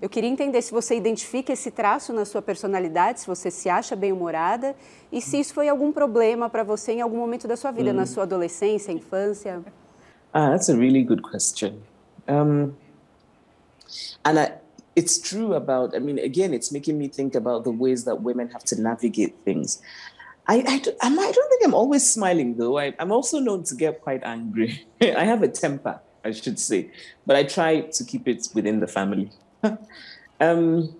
[0.00, 3.94] Eu queria entender se você identifica esse traço na sua personalidade, se você se acha
[3.94, 4.74] bem-humorada
[5.12, 7.96] e se isso foi algum problema para você em algum momento da sua vida, mm.
[7.96, 9.62] na sua adolescência, infância.
[10.32, 11.82] Ah, that's a really good question.
[12.26, 12.72] Um,
[14.24, 14.52] and I,
[14.96, 18.48] it's true about, I mean, again, it's making me think about the ways that women
[18.54, 19.82] have to navigate things.
[20.48, 22.78] I, I, I don't think I'm always smiling though.
[22.78, 24.86] I, I'm also known to get quite angry.
[25.02, 26.90] I have a temper, I should say,
[27.26, 29.30] but I try to keep it within the family.
[30.40, 30.94] um,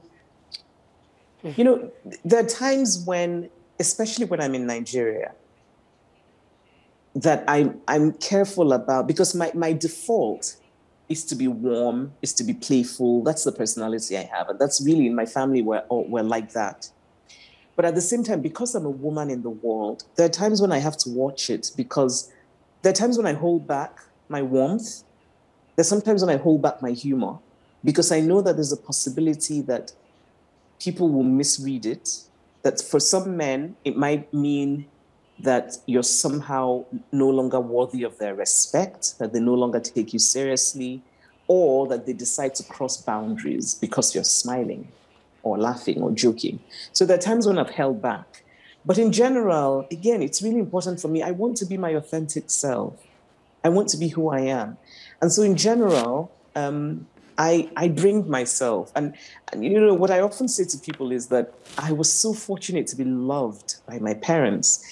[1.42, 1.90] you know,
[2.24, 5.32] there are times when, especially when I'm in Nigeria,
[7.14, 10.56] that I'm, I'm careful about because my, my default
[11.08, 13.24] is to be warm, is to be playful.
[13.24, 14.48] That's the personality I have.
[14.48, 16.88] And that's really in my family, we're, we're like that.
[17.74, 20.60] But at the same time, because I'm a woman in the world, there are times
[20.60, 22.30] when I have to watch it because
[22.82, 25.02] there are times when I hold back my warmth.
[25.74, 27.38] There's sometimes when I hold back my humor
[27.84, 29.92] because I know that there's a possibility that
[30.78, 32.20] people will misread it.
[32.62, 34.86] That for some men, it might mean
[35.38, 40.18] that you're somehow no longer worthy of their respect, that they no longer take you
[40.18, 41.02] seriously,
[41.48, 44.88] or that they decide to cross boundaries because you're smiling
[45.42, 46.60] or laughing or joking.
[46.92, 48.42] So there are times when I've held back.
[48.84, 51.22] But in general, again, it's really important for me.
[51.22, 52.94] I want to be my authentic self.
[53.64, 54.78] I want to be who I am.
[55.20, 57.06] And so in general, um,
[57.40, 58.92] I, I bring myself.
[58.94, 59.14] And,
[59.50, 62.86] and, you know, what I often say to people is that I was so fortunate
[62.88, 64.84] to be loved by my parents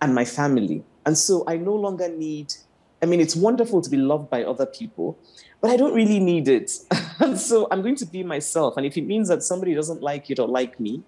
[0.00, 0.82] and my family.
[1.04, 2.54] And so I no longer need,
[3.02, 5.18] I mean, it's wonderful to be loved by other people,
[5.60, 6.72] but I don't really need it.
[7.20, 8.78] and so I'm going to be myself.
[8.78, 11.02] And if it means that somebody doesn't like it or like me,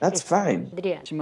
[0.00, 0.66] That's fine.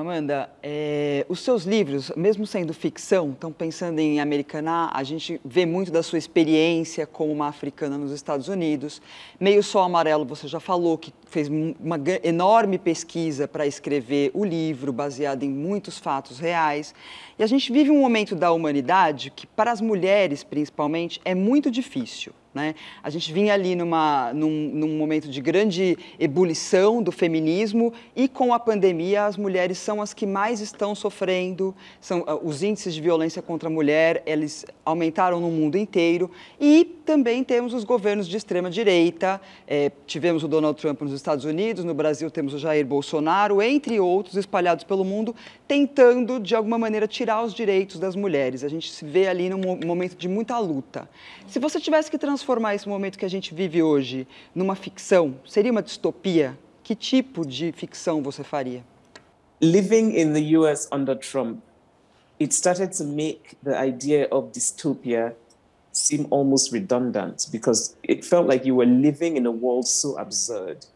[0.03, 5.67] Amanda, é, os seus livros, mesmo sendo ficção, estão pensando em americanar, a gente vê
[5.67, 9.03] muito da sua experiência como uma africana nos Estados Unidos.
[9.41, 14.93] Meio Sol Amarelo, você já falou que fez uma enorme pesquisa para escrever o livro,
[14.93, 16.95] baseado em muitos fatos reais.
[17.37, 21.69] E a gente vive um momento da humanidade que, para as mulheres principalmente, é muito
[21.69, 22.33] difícil.
[22.55, 22.75] Né?
[23.03, 28.55] A gente vinha ali numa, num, num, momento de grande ebulição do feminismo e com
[28.55, 33.03] a pandemia as mulheres são as que mais estão sofrendo, são, ah, os índices de
[33.03, 38.37] violência contra a mulher eles aumentaram no mundo inteiro e também temos os governos de
[38.37, 42.85] extrema direita, é, tivemos o Donald Trump nos Estados Unidos, no Brasil temos o Jair
[42.85, 45.35] Bolsonaro, entre outros espalhados pelo mundo,
[45.67, 48.65] tentando de alguma maneira tirar os direitos das mulheres.
[48.65, 51.09] A gente se vê ali num momento de muita luta.
[51.47, 55.35] Se você tivesse que transformar transformar esse momento que a gente vive hoje numa ficção,
[55.47, 56.57] seria uma distopia?
[56.85, 58.85] Que tipo de ficção você faria?
[59.61, 61.61] Living in the US under Trump,
[62.41, 65.35] it started to make the idea of dystopia
[65.93, 70.87] seem almost redundant because it felt like you were living in a world so absurd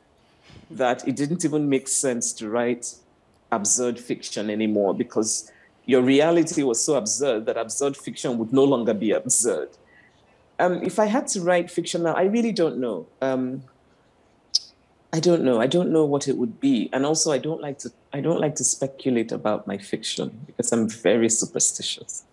[0.71, 2.95] that it didn't even make sense to write
[3.51, 5.51] absurd fiction anymore because
[5.87, 9.69] your reality was so absurd that absurd fiction would no longer be absurd.
[10.59, 13.07] Um, if I had to write fiction now, I really don't know.
[13.21, 13.65] Um,
[15.13, 15.61] I don't know.
[15.61, 17.93] I don't know what it would be, and also I don't like to.
[18.13, 22.25] I don't like to speculate about my fiction because I'm very superstitious.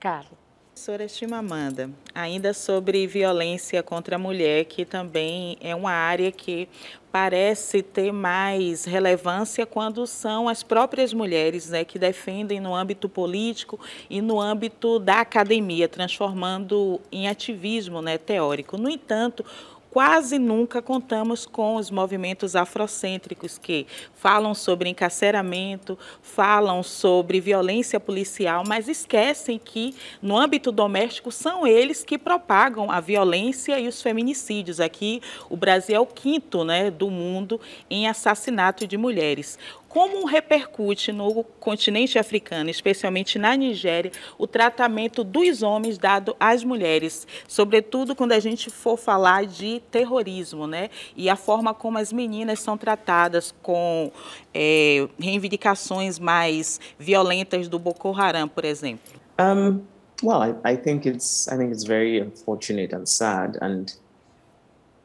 [0.00, 0.37] Carlos.
[0.78, 6.68] Professora Chimamanda, ainda sobre violência contra a mulher, que também é uma área que
[7.10, 13.80] parece ter mais relevância quando são as próprias mulheres né, que defendem no âmbito político
[14.08, 18.78] e no âmbito da academia, transformando em ativismo né, teórico.
[18.78, 19.44] No entanto,
[19.90, 28.64] quase nunca contamos com os movimentos afrocêntricos que falam sobre encarceramento, falam sobre violência policial,
[28.66, 34.80] mas esquecem que no âmbito doméstico são eles que propagam a violência e os feminicídios.
[34.80, 37.60] Aqui o Brasil é o quinto né, do mundo
[37.90, 39.58] em assassinato de mulheres.
[39.88, 47.26] Como repercute no continente africano, especialmente na Nigéria, o tratamento dos homens dado às mulheres,
[47.48, 50.90] sobretudo quando a gente for falar de terrorismo, né?
[51.16, 54.12] E a forma como as meninas são tratadas com
[54.52, 59.18] é, reivindicações mais violentas do Boko Haram, por exemplo.
[59.40, 59.80] Um,
[60.22, 63.94] well, I, I, think it's I think it's very unfortunate and sad and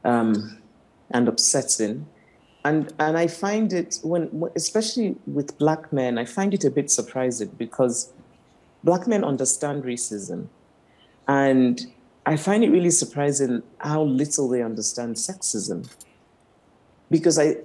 [0.03, 0.57] um,
[1.14, 2.05] and upsetting
[2.65, 6.90] and and I find it when especially with black men, I find it a bit
[6.90, 8.11] surprising because
[8.84, 10.48] black men understand racism,
[11.27, 11.85] and
[12.26, 15.90] I find it really surprising how little they understand sexism.
[17.11, 17.57] Because I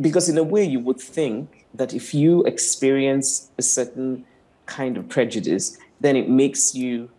[0.00, 4.24] because in a way you would think that if you experience a certain
[4.66, 7.10] kind of prejudice, then it makes you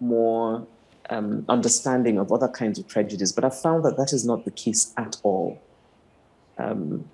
[0.00, 0.66] more
[1.10, 3.30] um, understanding of other kinds of prejudice.
[3.30, 5.60] But I found that that is not the case at all.
[6.60, 7.08] Um,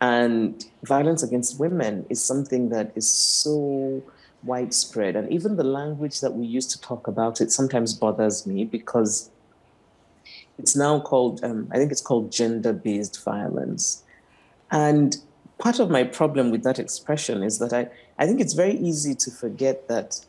[0.00, 4.02] and violence against women is something that is so
[4.42, 5.14] widespread.
[5.14, 9.30] And even the language that we use to talk about it sometimes bothers me because
[10.58, 14.02] it's now called, um, I think it's called gender based violence.
[14.72, 15.16] And
[15.58, 17.88] part of my problem with that expression is that I,
[18.18, 20.24] I think it's very easy to forget that,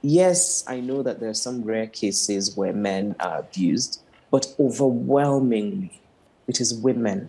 [0.00, 6.00] yes, I know that there are some rare cases where men are abused, but overwhelmingly
[6.48, 7.28] it is women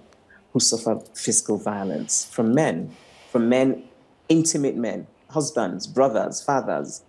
[0.54, 2.92] who suffer physical violence from men,
[3.32, 3.84] from men,
[4.30, 7.04] intimate men, husbands, brothers, fathers.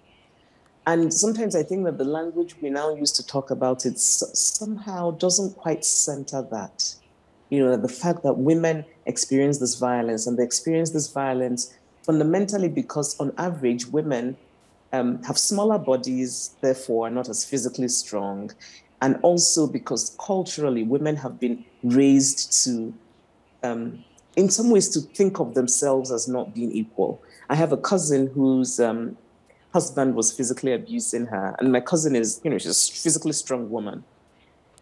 [0.87, 5.13] And sometimes I think that the language we now use to talk about it somehow
[5.13, 6.95] doesn't quite center that.
[7.51, 12.69] You know, the fact that women experience this violence and they experience this violence fundamentally
[12.69, 14.37] because, on average, women
[14.93, 18.51] um, have smaller bodies, therefore, are not as physically strong.
[19.01, 22.95] And also because culturally, women have been raised to
[23.63, 24.05] um,
[24.37, 27.23] in some ways to think of themselves as not being equal.
[27.49, 29.17] I have a cousin whose um,
[29.73, 33.71] husband was physically abusing her, and my cousin is, you know, she's a physically strong
[33.71, 34.05] woman.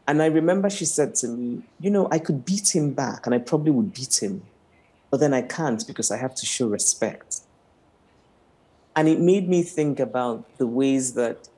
[0.07, 3.35] And I remember she said to me, you know, I could beat him back, and
[3.35, 4.43] I probably would beat him,
[5.11, 7.41] but then I can't because I have to show respect.
[8.97, 11.49] And it made me think about the ways that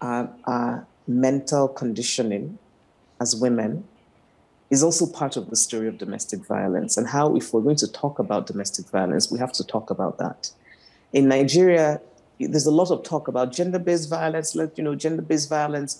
[0.00, 2.58] our, our mental conditioning
[3.20, 3.84] as women
[4.72, 7.92] is also part of the story of domestic violence and how, if we're going to
[7.92, 10.50] talk about domestic violence, we have to talk about that.
[11.12, 12.00] In Nigeria,
[12.40, 15.92] there's a lot of talk about gender-based violence, like you know, gender-based violence,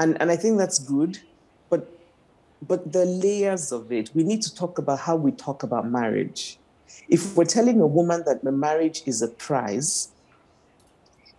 [0.00, 1.18] and and I think that's good,
[1.68, 1.86] but
[2.66, 6.58] but the layers of it, we need to talk about how we talk about marriage.
[7.10, 10.08] If we're telling a woman that the marriage is a prize,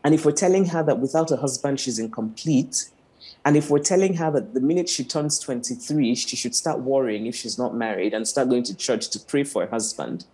[0.03, 2.91] and if we're telling her that without a husband she's incomplete,
[3.45, 7.27] and if we're telling her that the minute she turns 23, she should start worrying
[7.27, 10.25] if she's not married and start going to church to pray for her husband,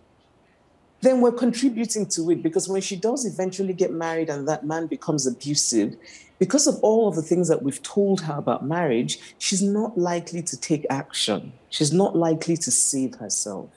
[1.02, 4.86] then we're contributing to it because when she does eventually get married and that man
[4.86, 5.94] becomes abusive,
[6.38, 10.40] because of all of the things that we've told her about marriage, she's not likely
[10.42, 11.52] to take action.
[11.68, 13.68] She's not likely to save herself.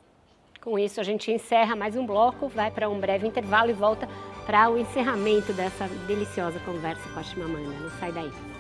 [0.62, 4.08] Com isso, a gente encerra mais um bloco, vai para um breve intervalo e volta
[4.48, 7.78] para o encerramento dessa deliciosa conversa com a Chimamanda.
[7.80, 8.55] Não sai daí.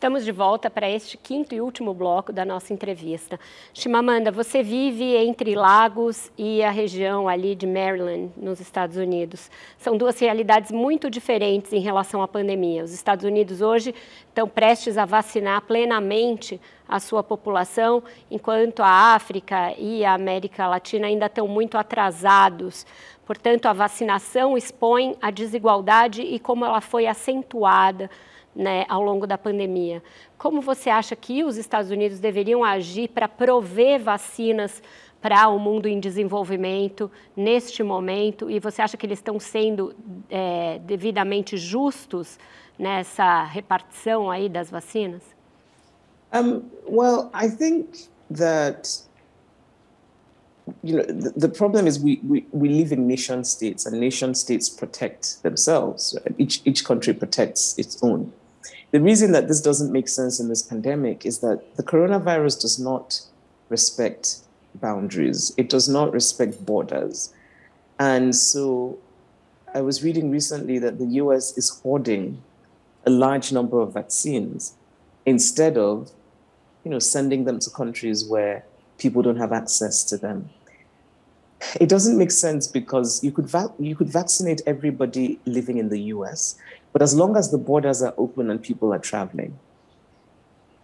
[0.00, 3.38] Estamos de volta para este quinto e último bloco da nossa entrevista.
[3.74, 9.50] Chimamanda, você vive entre Lagos e a região ali de Maryland, nos Estados Unidos.
[9.76, 12.82] São duas realidades muito diferentes em relação à pandemia.
[12.82, 13.94] Os Estados Unidos hoje
[14.26, 16.58] estão prestes a vacinar plenamente
[16.88, 22.86] a sua população, enquanto a África e a América Latina ainda estão muito atrasados
[23.30, 28.10] Portanto, a vacinação expõe a desigualdade e como ela foi acentuada
[28.54, 30.02] né, ao longo da pandemia.
[30.36, 34.82] Como você acha que os Estados Unidos deveriam agir para prover vacinas
[35.20, 38.50] para o mundo em desenvolvimento neste momento?
[38.50, 39.94] E você acha que eles estão sendo
[40.28, 42.38] é, devidamente justos
[42.78, 45.22] nessa repartição aí das vacinas?
[46.32, 48.88] Um, well, I think that
[50.82, 54.34] you know the, the problem is we, we, we live in nation states and nation
[54.34, 56.16] states protect themselves.
[56.38, 58.32] Each each country protects its own.
[58.90, 62.78] The reason that this doesn't make sense in this pandemic is that the coronavirus does
[62.78, 63.20] not
[63.68, 64.40] respect
[64.74, 65.52] boundaries.
[65.56, 67.32] It does not respect borders.
[67.98, 68.98] And so
[69.74, 72.42] I was reading recently that the US is hoarding
[73.06, 74.74] a large number of vaccines
[75.24, 76.10] instead of
[76.84, 78.64] you know, sending them to countries where
[78.98, 80.50] people don't have access to them.
[81.78, 86.00] It doesn't make sense because you could va- you could vaccinate everybody living in the
[86.14, 86.56] US,
[86.92, 89.58] but as long as the borders are open and people are traveling,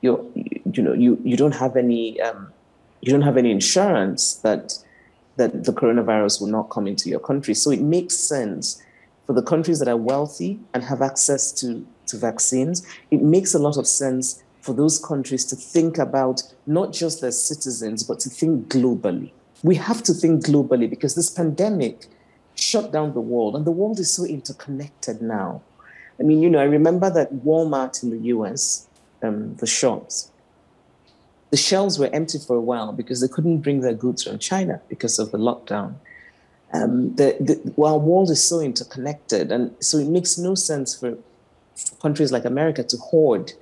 [0.02, 0.32] you
[0.72, 2.52] you know you you don't have any um,
[3.00, 4.78] you don't have any insurance that
[5.36, 7.54] that the coronavirus will not come into your country.
[7.54, 8.82] So it makes sense
[9.26, 12.86] for the countries that are wealthy and have access to, to vaccines.
[13.10, 17.32] It makes a lot of sense for those countries to think about not just their
[17.32, 19.30] citizens, but to think globally.
[19.62, 22.06] We have to think globally because this pandemic
[22.54, 25.62] shut down the world, and the world is so interconnected now.
[26.18, 28.86] I mean, you know, I remember that Walmart in the US,
[29.22, 30.30] um, the shops,
[31.50, 34.80] the shelves were empty for a while because they couldn't bring their goods from China
[34.88, 35.94] because of the lockdown.
[36.72, 41.16] Um, the, the, world is so interconnected, and so it makes no sense for,
[41.76, 43.52] for countries like America to hoard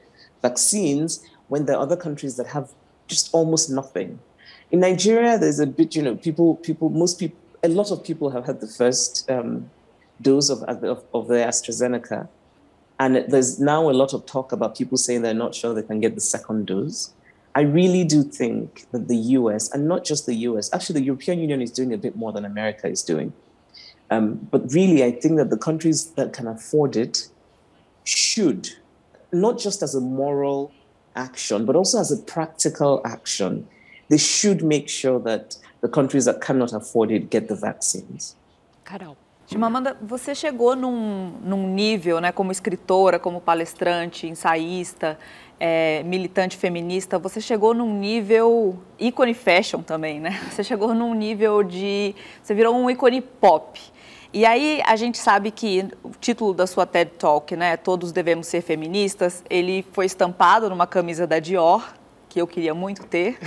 [0.40, 2.70] vaccines when there are other countries that have
[3.06, 4.18] just almost nothing.
[4.70, 8.30] In Nigeria, there's a bit, you know, people, people, most people, a lot of people
[8.30, 9.70] have had the first um,
[10.20, 12.28] dose of, of, of the AstraZeneca.
[12.98, 16.00] And there's now a lot of talk about people saying they're not sure they can
[16.00, 17.12] get the second dose.
[17.56, 21.38] I really do think that the US, and not just the US, actually, the European
[21.40, 23.32] Union is doing a bit more than America is doing.
[24.10, 27.28] Um, but really, I think that the countries that can afford it
[28.04, 28.70] should,
[29.32, 30.72] not just as a moral
[31.16, 33.66] action, but also as a practical action,
[34.08, 38.36] they should make sure that the countries that cannot afford it get the vaccines.
[38.84, 39.16] Carol.
[39.46, 45.18] Chimamanda, você chegou num, num nível, né, como escritora, como palestrante, ensaísta,
[45.60, 50.40] é, militante feminista, você chegou num nível ícone fashion também, né?
[50.50, 52.14] Você chegou num nível de.
[52.42, 53.80] Você virou um ícone pop.
[54.32, 58.48] E aí a gente sabe que o título da sua TED Talk, né, Todos Devemos
[58.48, 61.88] Ser Feministas, ele foi estampado numa camisa da Dior,
[62.34, 63.38] que eu queria muito ter.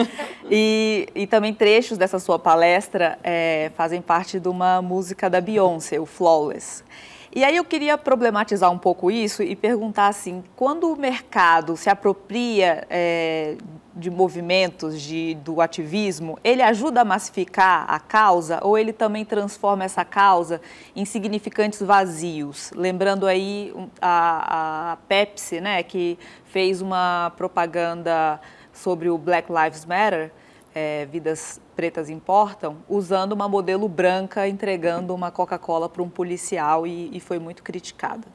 [0.50, 6.00] e, e também trechos dessa sua palestra é, fazem parte de uma música da Beyoncé,
[6.00, 6.82] o Flawless.
[7.32, 11.88] E aí eu queria problematizar um pouco isso e perguntar assim, quando o mercado se
[11.88, 13.56] apropria é,
[13.94, 19.84] de movimentos de, do ativismo, ele ajuda a massificar a causa ou ele também transforma
[19.84, 20.60] essa causa
[20.96, 22.72] em significantes vazios?
[22.74, 28.40] Lembrando aí a, a Pepsi, né, que fez uma propaganda
[28.72, 30.32] sobre o Black Lives Matter,
[30.74, 37.08] é, vidas pretas importam, usando uma modelo branca entregando uma Coca-Cola para um policial e,
[37.16, 38.28] e foi muito criticada.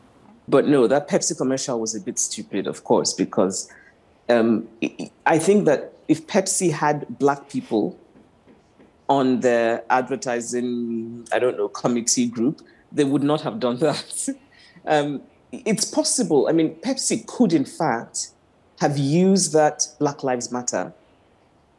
[0.48, 3.70] But no, that Pepsi commercial was a bit stupid, of course, because
[4.28, 4.64] um,
[5.28, 7.96] I think that if Pepsi had black people
[9.08, 14.30] on their advertising, I don't know, committee group, they would not have done that.
[14.88, 16.48] um, it's possible.
[16.48, 18.32] I mean, Pepsi could, in fact,
[18.80, 20.94] have used that Black Lives Matter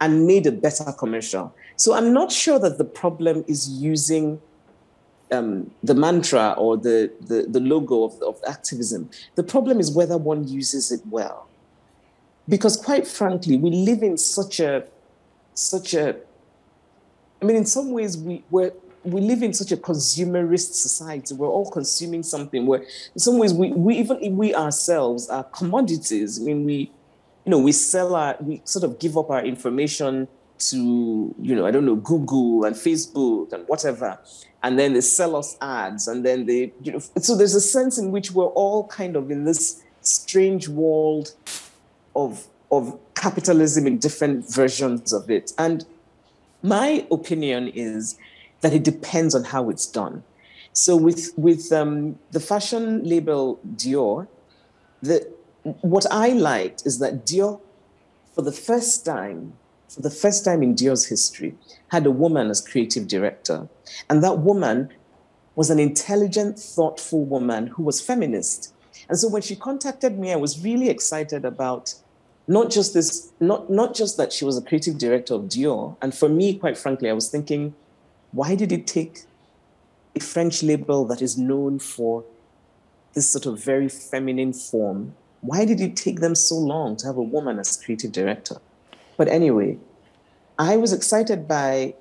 [0.01, 1.55] and made a better commercial.
[1.77, 4.41] So I'm not sure that the problem is using
[5.33, 9.11] um, the mantra or the, the, the logo of, of activism.
[9.35, 11.49] The problem is whether one uses it well.
[12.49, 14.87] Because quite frankly, we live in such a,
[15.55, 16.17] such a,
[17.43, 21.35] I mean, in some ways, we, we're, we live in such a consumerist society.
[21.35, 22.67] We're all consuming something.
[22.67, 26.41] Where, in some ways, we, we even we ourselves are commodities.
[26.41, 26.91] I mean, we
[27.47, 30.27] you know, we sell our, we sort of give up our information
[30.59, 34.19] to, you know, I don't know, Google and Facebook and whatever.
[34.65, 36.09] And then they sell us ads.
[36.09, 39.31] And then they, you know, so there's a sense in which we're all kind of
[39.31, 41.35] in this strange world
[42.17, 45.53] of, of capitalism in different versions of it.
[45.57, 45.87] And
[46.65, 48.19] my opinion is
[48.63, 50.25] that it depends on how it's done.
[50.73, 54.27] So with, with um, the fashion label Dior,
[55.01, 55.33] the,
[55.81, 57.61] what I liked is that Dior,
[58.35, 59.55] for the first time,
[59.89, 61.55] for the first time in Dior's history,
[61.89, 63.69] had a woman as creative director.
[64.09, 64.91] And that woman
[65.55, 68.75] was an intelligent, thoughtful woman who was feminist.
[69.09, 71.95] And so when she contacted me, I was really excited about
[72.47, 75.97] not just this, not, not just that she was a creative director of Dior.
[76.01, 77.75] And for me, quite frankly, I was thinking,
[78.31, 79.23] why did it take
[80.15, 82.25] a French label that is known for
[83.15, 85.15] this sort of very feminine form?
[85.41, 88.57] Why did it take them so long to have a woman as creative director?
[89.17, 89.79] But anyway,
[90.59, 91.95] I was excited by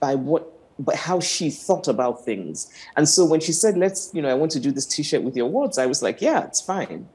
[0.00, 2.72] by what but how she thought about things.
[2.96, 5.36] And so when she said, let's, you know, I want to do this t-shirt with
[5.36, 7.08] your words, I was like, yeah, it's fine.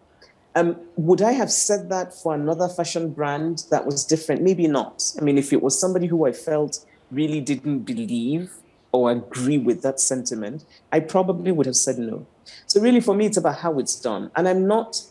[0.56, 4.42] Um, would I have said that for another fashion brand that was different?
[4.42, 5.14] Maybe not.
[5.18, 8.52] I mean, if it was somebody who I felt really didn't believe
[8.92, 12.28] or agree with that sentiment, I probably would have said no.
[12.68, 14.30] So really for me, it's about how it's done.
[14.36, 15.02] And I'm not,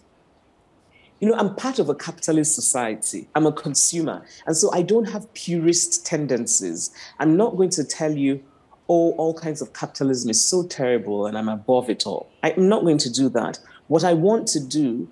[1.23, 3.29] you know, I'm part of a capitalist society.
[3.37, 4.27] I'm a consumer.
[4.45, 6.91] And so I don't have purist tendencies.
[7.21, 8.43] I'm not going to tell you,
[8.89, 12.29] oh, all kinds of capitalism is so terrible and I'm above it all.
[12.43, 13.61] I'm not going to do that.
[13.87, 15.09] What I want to do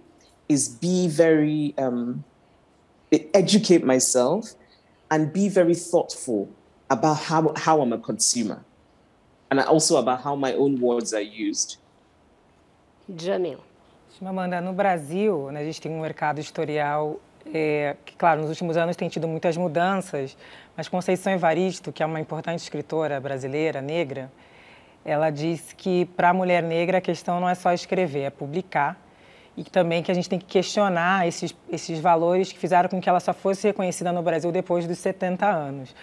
[0.48, 2.24] is be very, um,
[3.32, 4.54] educate myself
[5.12, 6.50] and be very thoughtful
[6.90, 8.64] about how, how I'm a consumer
[9.48, 11.76] and also about how my own words are used.
[13.08, 13.60] Jamil.
[14.28, 17.18] Amanda, no Brasil, né, a gente tem um mercado editorial
[17.54, 20.36] é, que, claro, nos últimos anos tem tido muitas mudanças,
[20.76, 24.30] mas Conceição Evaristo, que é uma importante escritora brasileira, negra,
[25.06, 29.00] ela diz que para a mulher negra a questão não é só escrever, é publicar
[29.56, 33.08] e também que a gente tem que questionar esses, esses valores que fizeram com que
[33.08, 35.94] ela só fosse reconhecida no Brasil depois dos 70 anos.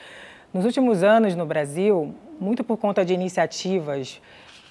[0.52, 4.20] Nos últimos anos, no Brasil, muito por conta de iniciativas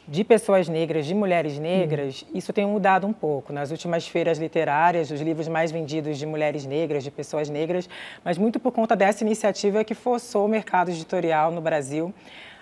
[0.09, 2.29] de pessoas negras, de mulheres negras, uhum.
[2.39, 3.53] isso tem mudado um pouco.
[3.53, 7.89] Nas últimas feiras literárias, os livros mais vendidos de mulheres negras, de pessoas negras,
[8.25, 12.15] mas muito por conta dessa iniciativa que forçou o mercado editorial no Brasil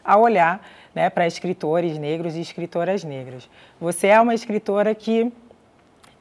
[0.02, 3.48] a olhar né, para escritores negros e escritoras negras.
[3.80, 5.32] Você é uma escritora que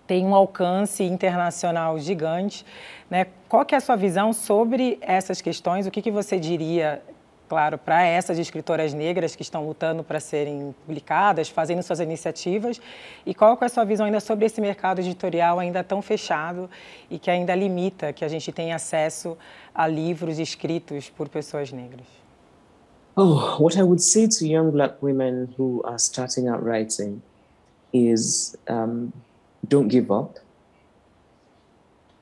[0.07, 2.65] tem um alcance internacional gigante.
[3.09, 3.27] Né?
[3.47, 5.87] Qual que é a sua visão sobre essas questões?
[5.87, 7.01] O que, que você diria,
[7.47, 12.81] claro, para essas escritoras negras que estão lutando para serem publicadas, fazendo suas iniciativas?
[13.25, 16.69] E qual é a sua visão ainda sobre esse mercado editorial ainda tão fechado
[17.09, 19.37] e que ainda limita que a gente tenha acesso
[19.73, 22.07] a livros escritos por pessoas negras?
[23.15, 27.21] Oh, what I would say to young black women who are starting out writing
[27.93, 29.13] is um,
[29.67, 30.39] don't give up.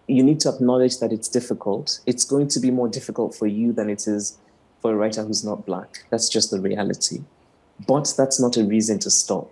[0.08, 2.02] You need to acknowledge that it's difficult.
[2.06, 4.38] It's going to be more difficult for you than it is
[4.82, 6.04] for a writer who's not black.
[6.10, 7.22] That's just the reality.
[7.88, 9.52] But that's not a reason to stop.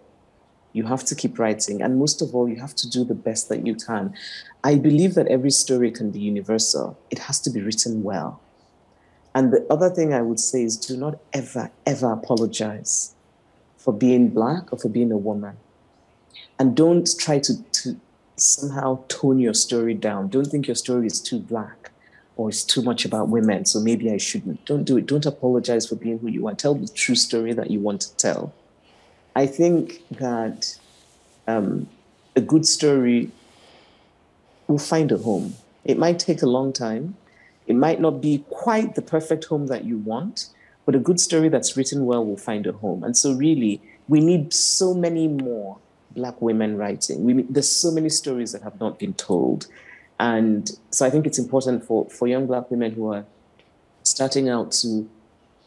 [0.74, 1.82] You have to keep writing.
[1.82, 4.14] And most of all, you have to do the best that you can.
[4.64, 8.42] I believe that every story can be universal, it has to be written well.
[9.34, 13.14] And the other thing I would say is do not ever, ever apologize
[13.78, 15.58] for being black or for being a woman
[16.58, 18.00] and don't try to, to
[18.36, 20.28] somehow tone your story down.
[20.28, 21.89] Don't think your story is too black
[22.40, 24.64] or it's too much about women, so maybe I shouldn't.
[24.64, 25.06] Don't do it.
[25.06, 26.56] Don't apologize for being who you are.
[26.56, 28.54] Tell the true story that you want to tell.
[29.36, 30.80] I think that
[31.50, 31.90] um,
[32.38, 33.30] a good story
[34.70, 35.56] will find a home.
[35.84, 37.18] It might take a long time.
[37.68, 40.48] It might not be quite the perfect home that you want,
[40.86, 43.04] but a good story that's written well will find a home.
[43.04, 45.78] And so, really, we need so many more
[46.12, 47.26] black women writing.
[47.26, 49.68] We, there's so many stories that have not been told.
[50.20, 53.26] And so I think it's important for, for young black women who are
[54.04, 55.10] starting out to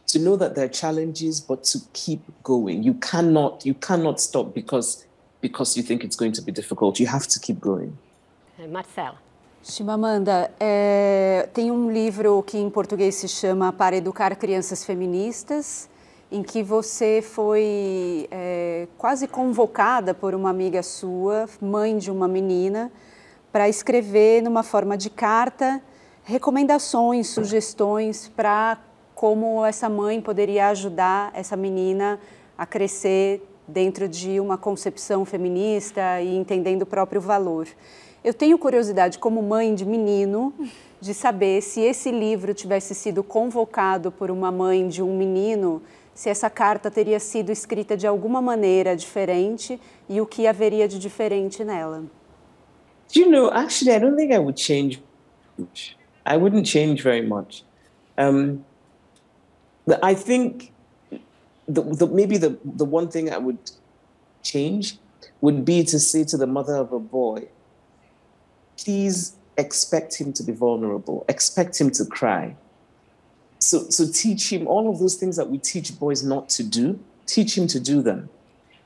[0.09, 2.83] to know that there are challenges, but to keep going.
[2.83, 5.07] You cannot you cannot stop because
[5.41, 7.01] because you think it's going to be difficult.
[7.01, 7.97] You have to keep going.
[8.59, 9.17] Eh, Marcela.
[9.65, 15.89] Chimamanda, é, eh, tem um livro que em português se chama Para Educar Crianças Feministas,
[16.33, 22.91] em que você foi é, quase convocada por uma amiga sua, mãe de uma menina,
[23.53, 25.83] para escrever numa forma de carta
[26.25, 28.79] recomendações, sugestões para
[29.15, 32.19] como essa mãe poderia ajudar essa menina
[32.57, 37.69] a crescer dentro de uma concepção feminista e entendendo o próprio valor.
[38.25, 40.55] Eu tenho curiosidade, como mãe de menino,
[41.01, 45.83] de saber se esse livro tivesse sido convocado por uma mãe de um menino
[46.15, 50.99] se essa carta teria sido escrita de alguma maneira diferente e o que haveria de
[50.99, 52.05] diferente nela.
[53.13, 55.01] You know, actually, I don't think I would change
[55.59, 55.97] much.
[56.25, 57.63] I wouldn't change very much.
[58.17, 58.65] Um,
[60.03, 60.73] I think
[61.69, 63.59] the, the, maybe the, the one thing I would
[64.43, 64.99] change
[65.41, 67.49] would be to say to the mother of a boy,
[68.77, 72.57] please expect him to be vulnerable, expect him to cry.
[73.59, 76.99] So, so teach him all of those things that we teach boys not to do,
[77.27, 78.29] teach him to do them.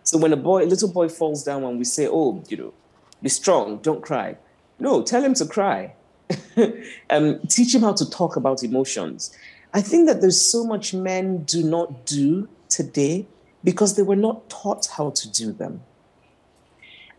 [0.03, 2.75] So when a boy, a little boy falls down and we say, oh, you know,
[3.23, 4.37] be strong, don't cry.
[4.79, 5.95] No, tell him to cry.
[7.11, 9.37] um, teach him how to talk about emotions.
[9.73, 13.27] I think that there's so much men do not do today
[13.63, 15.83] because they were not taught how to do them.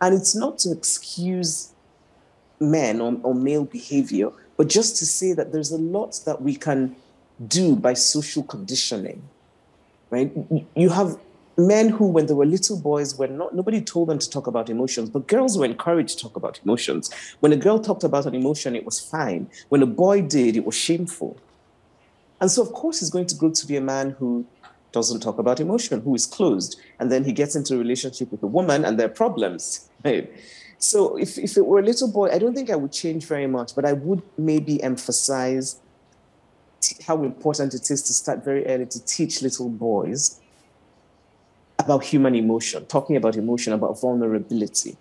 [0.01, 1.73] And it's not to excuse
[2.59, 6.55] men or, or male behavior, but just to say that there's a lot that we
[6.55, 6.95] can
[7.47, 9.21] do by social conditioning,
[10.09, 10.31] right?
[10.75, 11.19] You have
[11.57, 14.69] men who, when they were little boys, were not nobody told them to talk about
[14.69, 17.09] emotions, but girls were encouraged to talk about emotions.
[17.39, 19.49] When a girl talked about an emotion, it was fine.
[19.69, 21.37] When a boy did, it was shameful.
[22.39, 24.45] And so, of course, he's going to grow to be a man who
[24.91, 28.43] doesn't talk about emotion, who is closed, and then he gets into a relationship with
[28.43, 29.89] a woman, and there are problems.
[30.05, 30.31] Right?
[30.77, 33.47] So, if, if it were a little boy, I don't think I would change very
[33.47, 35.79] much, but I would maybe emphasize
[37.07, 40.39] how important it is to start very early to teach little boys
[41.87, 44.97] about human emotion, talking about emotion, about vulnerability.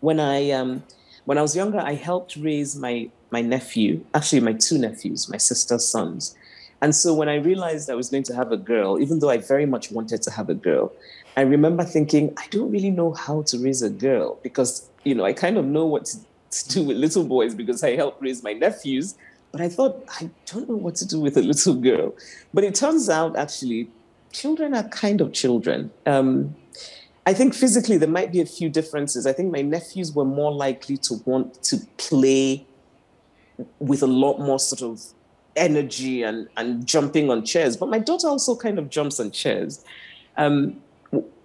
[0.00, 0.84] When I um,
[1.24, 5.40] when I was younger, I helped raise my my nephew, actually my two nephews, my
[5.50, 6.36] sister's sons.
[6.82, 9.38] And so when I realized I was going to have a girl, even though I
[9.38, 10.92] very much wanted to have a girl,
[11.36, 15.24] I remember thinking, I don't really know how to raise a girl because, you know,
[15.24, 16.16] I kind of know what to,
[16.56, 19.14] to do with little boys because I helped raise my nephews.
[19.52, 22.14] But I thought, I don't know what to do with a little girl.
[22.54, 23.90] But it turns out actually
[24.32, 25.90] children are kind of children.
[26.06, 26.56] Um,
[27.26, 29.26] I think physically there might be a few differences.
[29.26, 32.66] I think my nephews were more likely to want to play
[33.78, 35.02] with a lot more sort of
[35.56, 37.76] energy and, and jumping on chairs.
[37.76, 39.84] But my daughter also kind of jumps on chairs.
[40.36, 40.80] Um,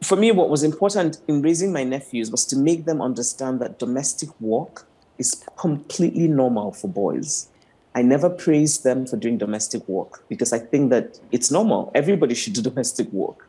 [0.01, 3.79] for me, what was important in raising my nephews was to make them understand that
[3.79, 4.87] domestic work
[5.17, 7.49] is completely normal for boys.
[7.95, 11.91] I never praise them for doing domestic work because I think that it's normal.
[11.95, 13.47] Everybody should do domestic work.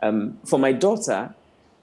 [0.00, 1.34] Um, for my daughter,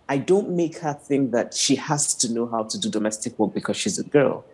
[0.09, 3.53] I don't make her think that she has to know how to do domestic work
[3.53, 4.45] because she's a girl.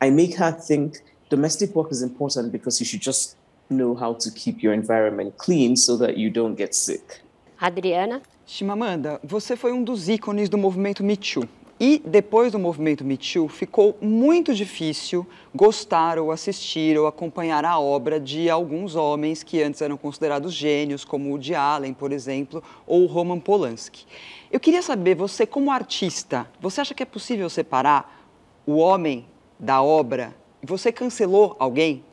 [0.00, 3.36] I make her think domestic work is important because you should just
[3.68, 7.20] know how to keep your environment clean so that you don't get sick.
[7.62, 8.22] Adriana?
[8.46, 11.48] Chimamanda, você foi um dos ícones do movimento Me Too.
[11.84, 17.76] E depois do movimento Me Too, ficou muito difícil gostar ou assistir ou acompanhar a
[17.76, 22.62] obra de alguns homens que antes eram considerados gênios, como o Woody Allen, por exemplo,
[22.86, 24.06] ou Roman Polanski.
[24.48, 28.30] Eu queria saber, você como artista, você acha que é possível separar
[28.64, 29.26] o homem
[29.58, 30.36] da obra?
[30.62, 32.04] Você cancelou alguém?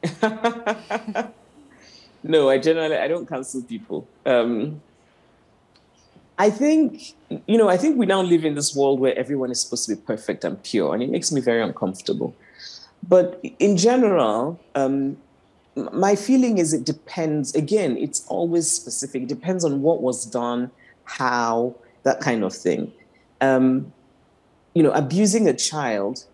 [2.22, 4.06] no, I generally I don't cancel people.
[4.24, 4.76] Um,
[6.38, 7.14] I think,
[7.46, 9.96] you know, I think we now live in this world where everyone is supposed to
[9.96, 12.34] be perfect and pure, and it makes me very uncomfortable.
[13.08, 15.16] But in general, um,
[15.92, 17.54] my feeling is it depends.
[17.54, 19.22] Again, it's always specific.
[19.22, 20.70] It depends on what was done,
[21.04, 22.92] how, that kind of thing.
[23.40, 23.92] Um,
[24.74, 26.24] you know, abusing a child.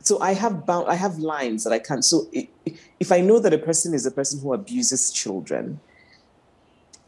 [0.00, 2.04] So I have bound, I have lines that I can't.
[2.04, 2.28] So
[3.00, 5.80] if I know that a person is a person who abuses children,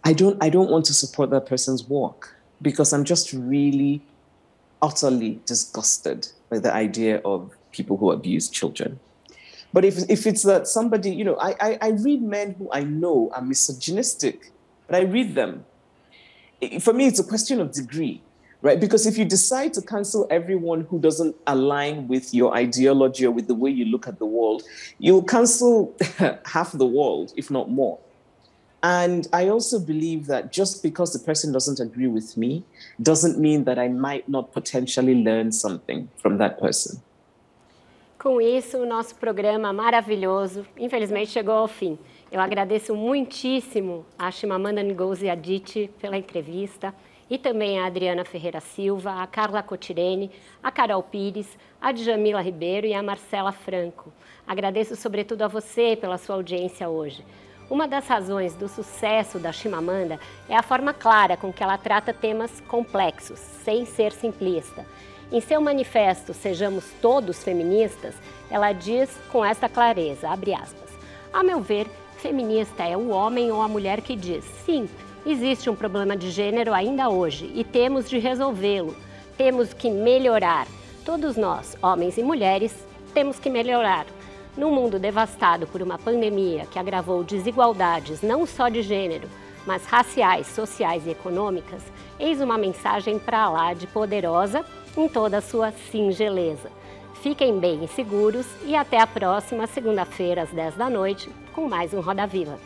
[0.09, 4.01] I don't I don't want to support that person's work because I'm just really
[4.81, 9.01] utterly disgusted by the idea of people who abuse children.
[9.71, 12.85] But if, if it's that somebody, you know, I, I, I read men who I
[12.85, 14.51] know are misogynistic,
[14.87, 15.67] but I read them.
[16.81, 18.23] For me, it's a question of degree,
[18.63, 18.81] right?
[18.81, 23.47] Because if you decide to cancel everyone who doesn't align with your ideology or with
[23.47, 24.63] the way you look at the world,
[24.99, 25.95] you'll cancel
[26.47, 27.99] half the world, if not more.
[28.83, 32.63] And I also believe that just because the person doesn't agree with me
[33.03, 37.03] doesn't mean that I might not potentially learn something from that person.
[38.19, 41.99] Com isso, o nosso programa maravilhoso, infelizmente, chegou ao fim.
[42.31, 46.93] Eu agradeço muitíssimo a Chimamanda Ngozi Adichie pela entrevista
[47.31, 50.31] e também a Adriana Ferreira Silva, a Carla Cotirene,
[50.63, 51.49] a Carol Pires,
[51.81, 54.13] a Djamila Ribeiro e a Marcela Franco.
[54.47, 57.25] Agradeço sobretudo a você pela sua audiência hoje.
[57.71, 60.19] Uma das razões do sucesso da Chimamanda
[60.49, 64.87] é a forma clara com que ela trata temas complexos, sem ser simplista.
[65.31, 68.15] Em seu manifesto Sejamos Todos Feministas,
[68.51, 70.89] ela diz com esta clareza, abre aspas,
[71.31, 71.87] a meu ver,
[72.17, 74.89] feminista é o homem ou a mulher que diz, sim,
[75.27, 78.97] existe um problema de gênero ainda hoje e temos de resolvê-lo,
[79.37, 80.67] temos que melhorar.
[81.05, 82.75] Todos nós, homens e mulheres,
[83.13, 84.07] temos que melhorar.
[84.59, 89.29] Num mundo devastado por uma pandemia que agravou desigualdades não só de gênero,
[89.65, 91.81] mas raciais, sociais e econômicas,
[92.19, 94.65] eis uma mensagem para lá de poderosa
[94.97, 96.73] em toda a sua singeleza.
[97.23, 101.95] Fiquem bem e seguros e até a próxima segunda-feira às 10 da noite com mais
[101.95, 102.59] um Roda Viva.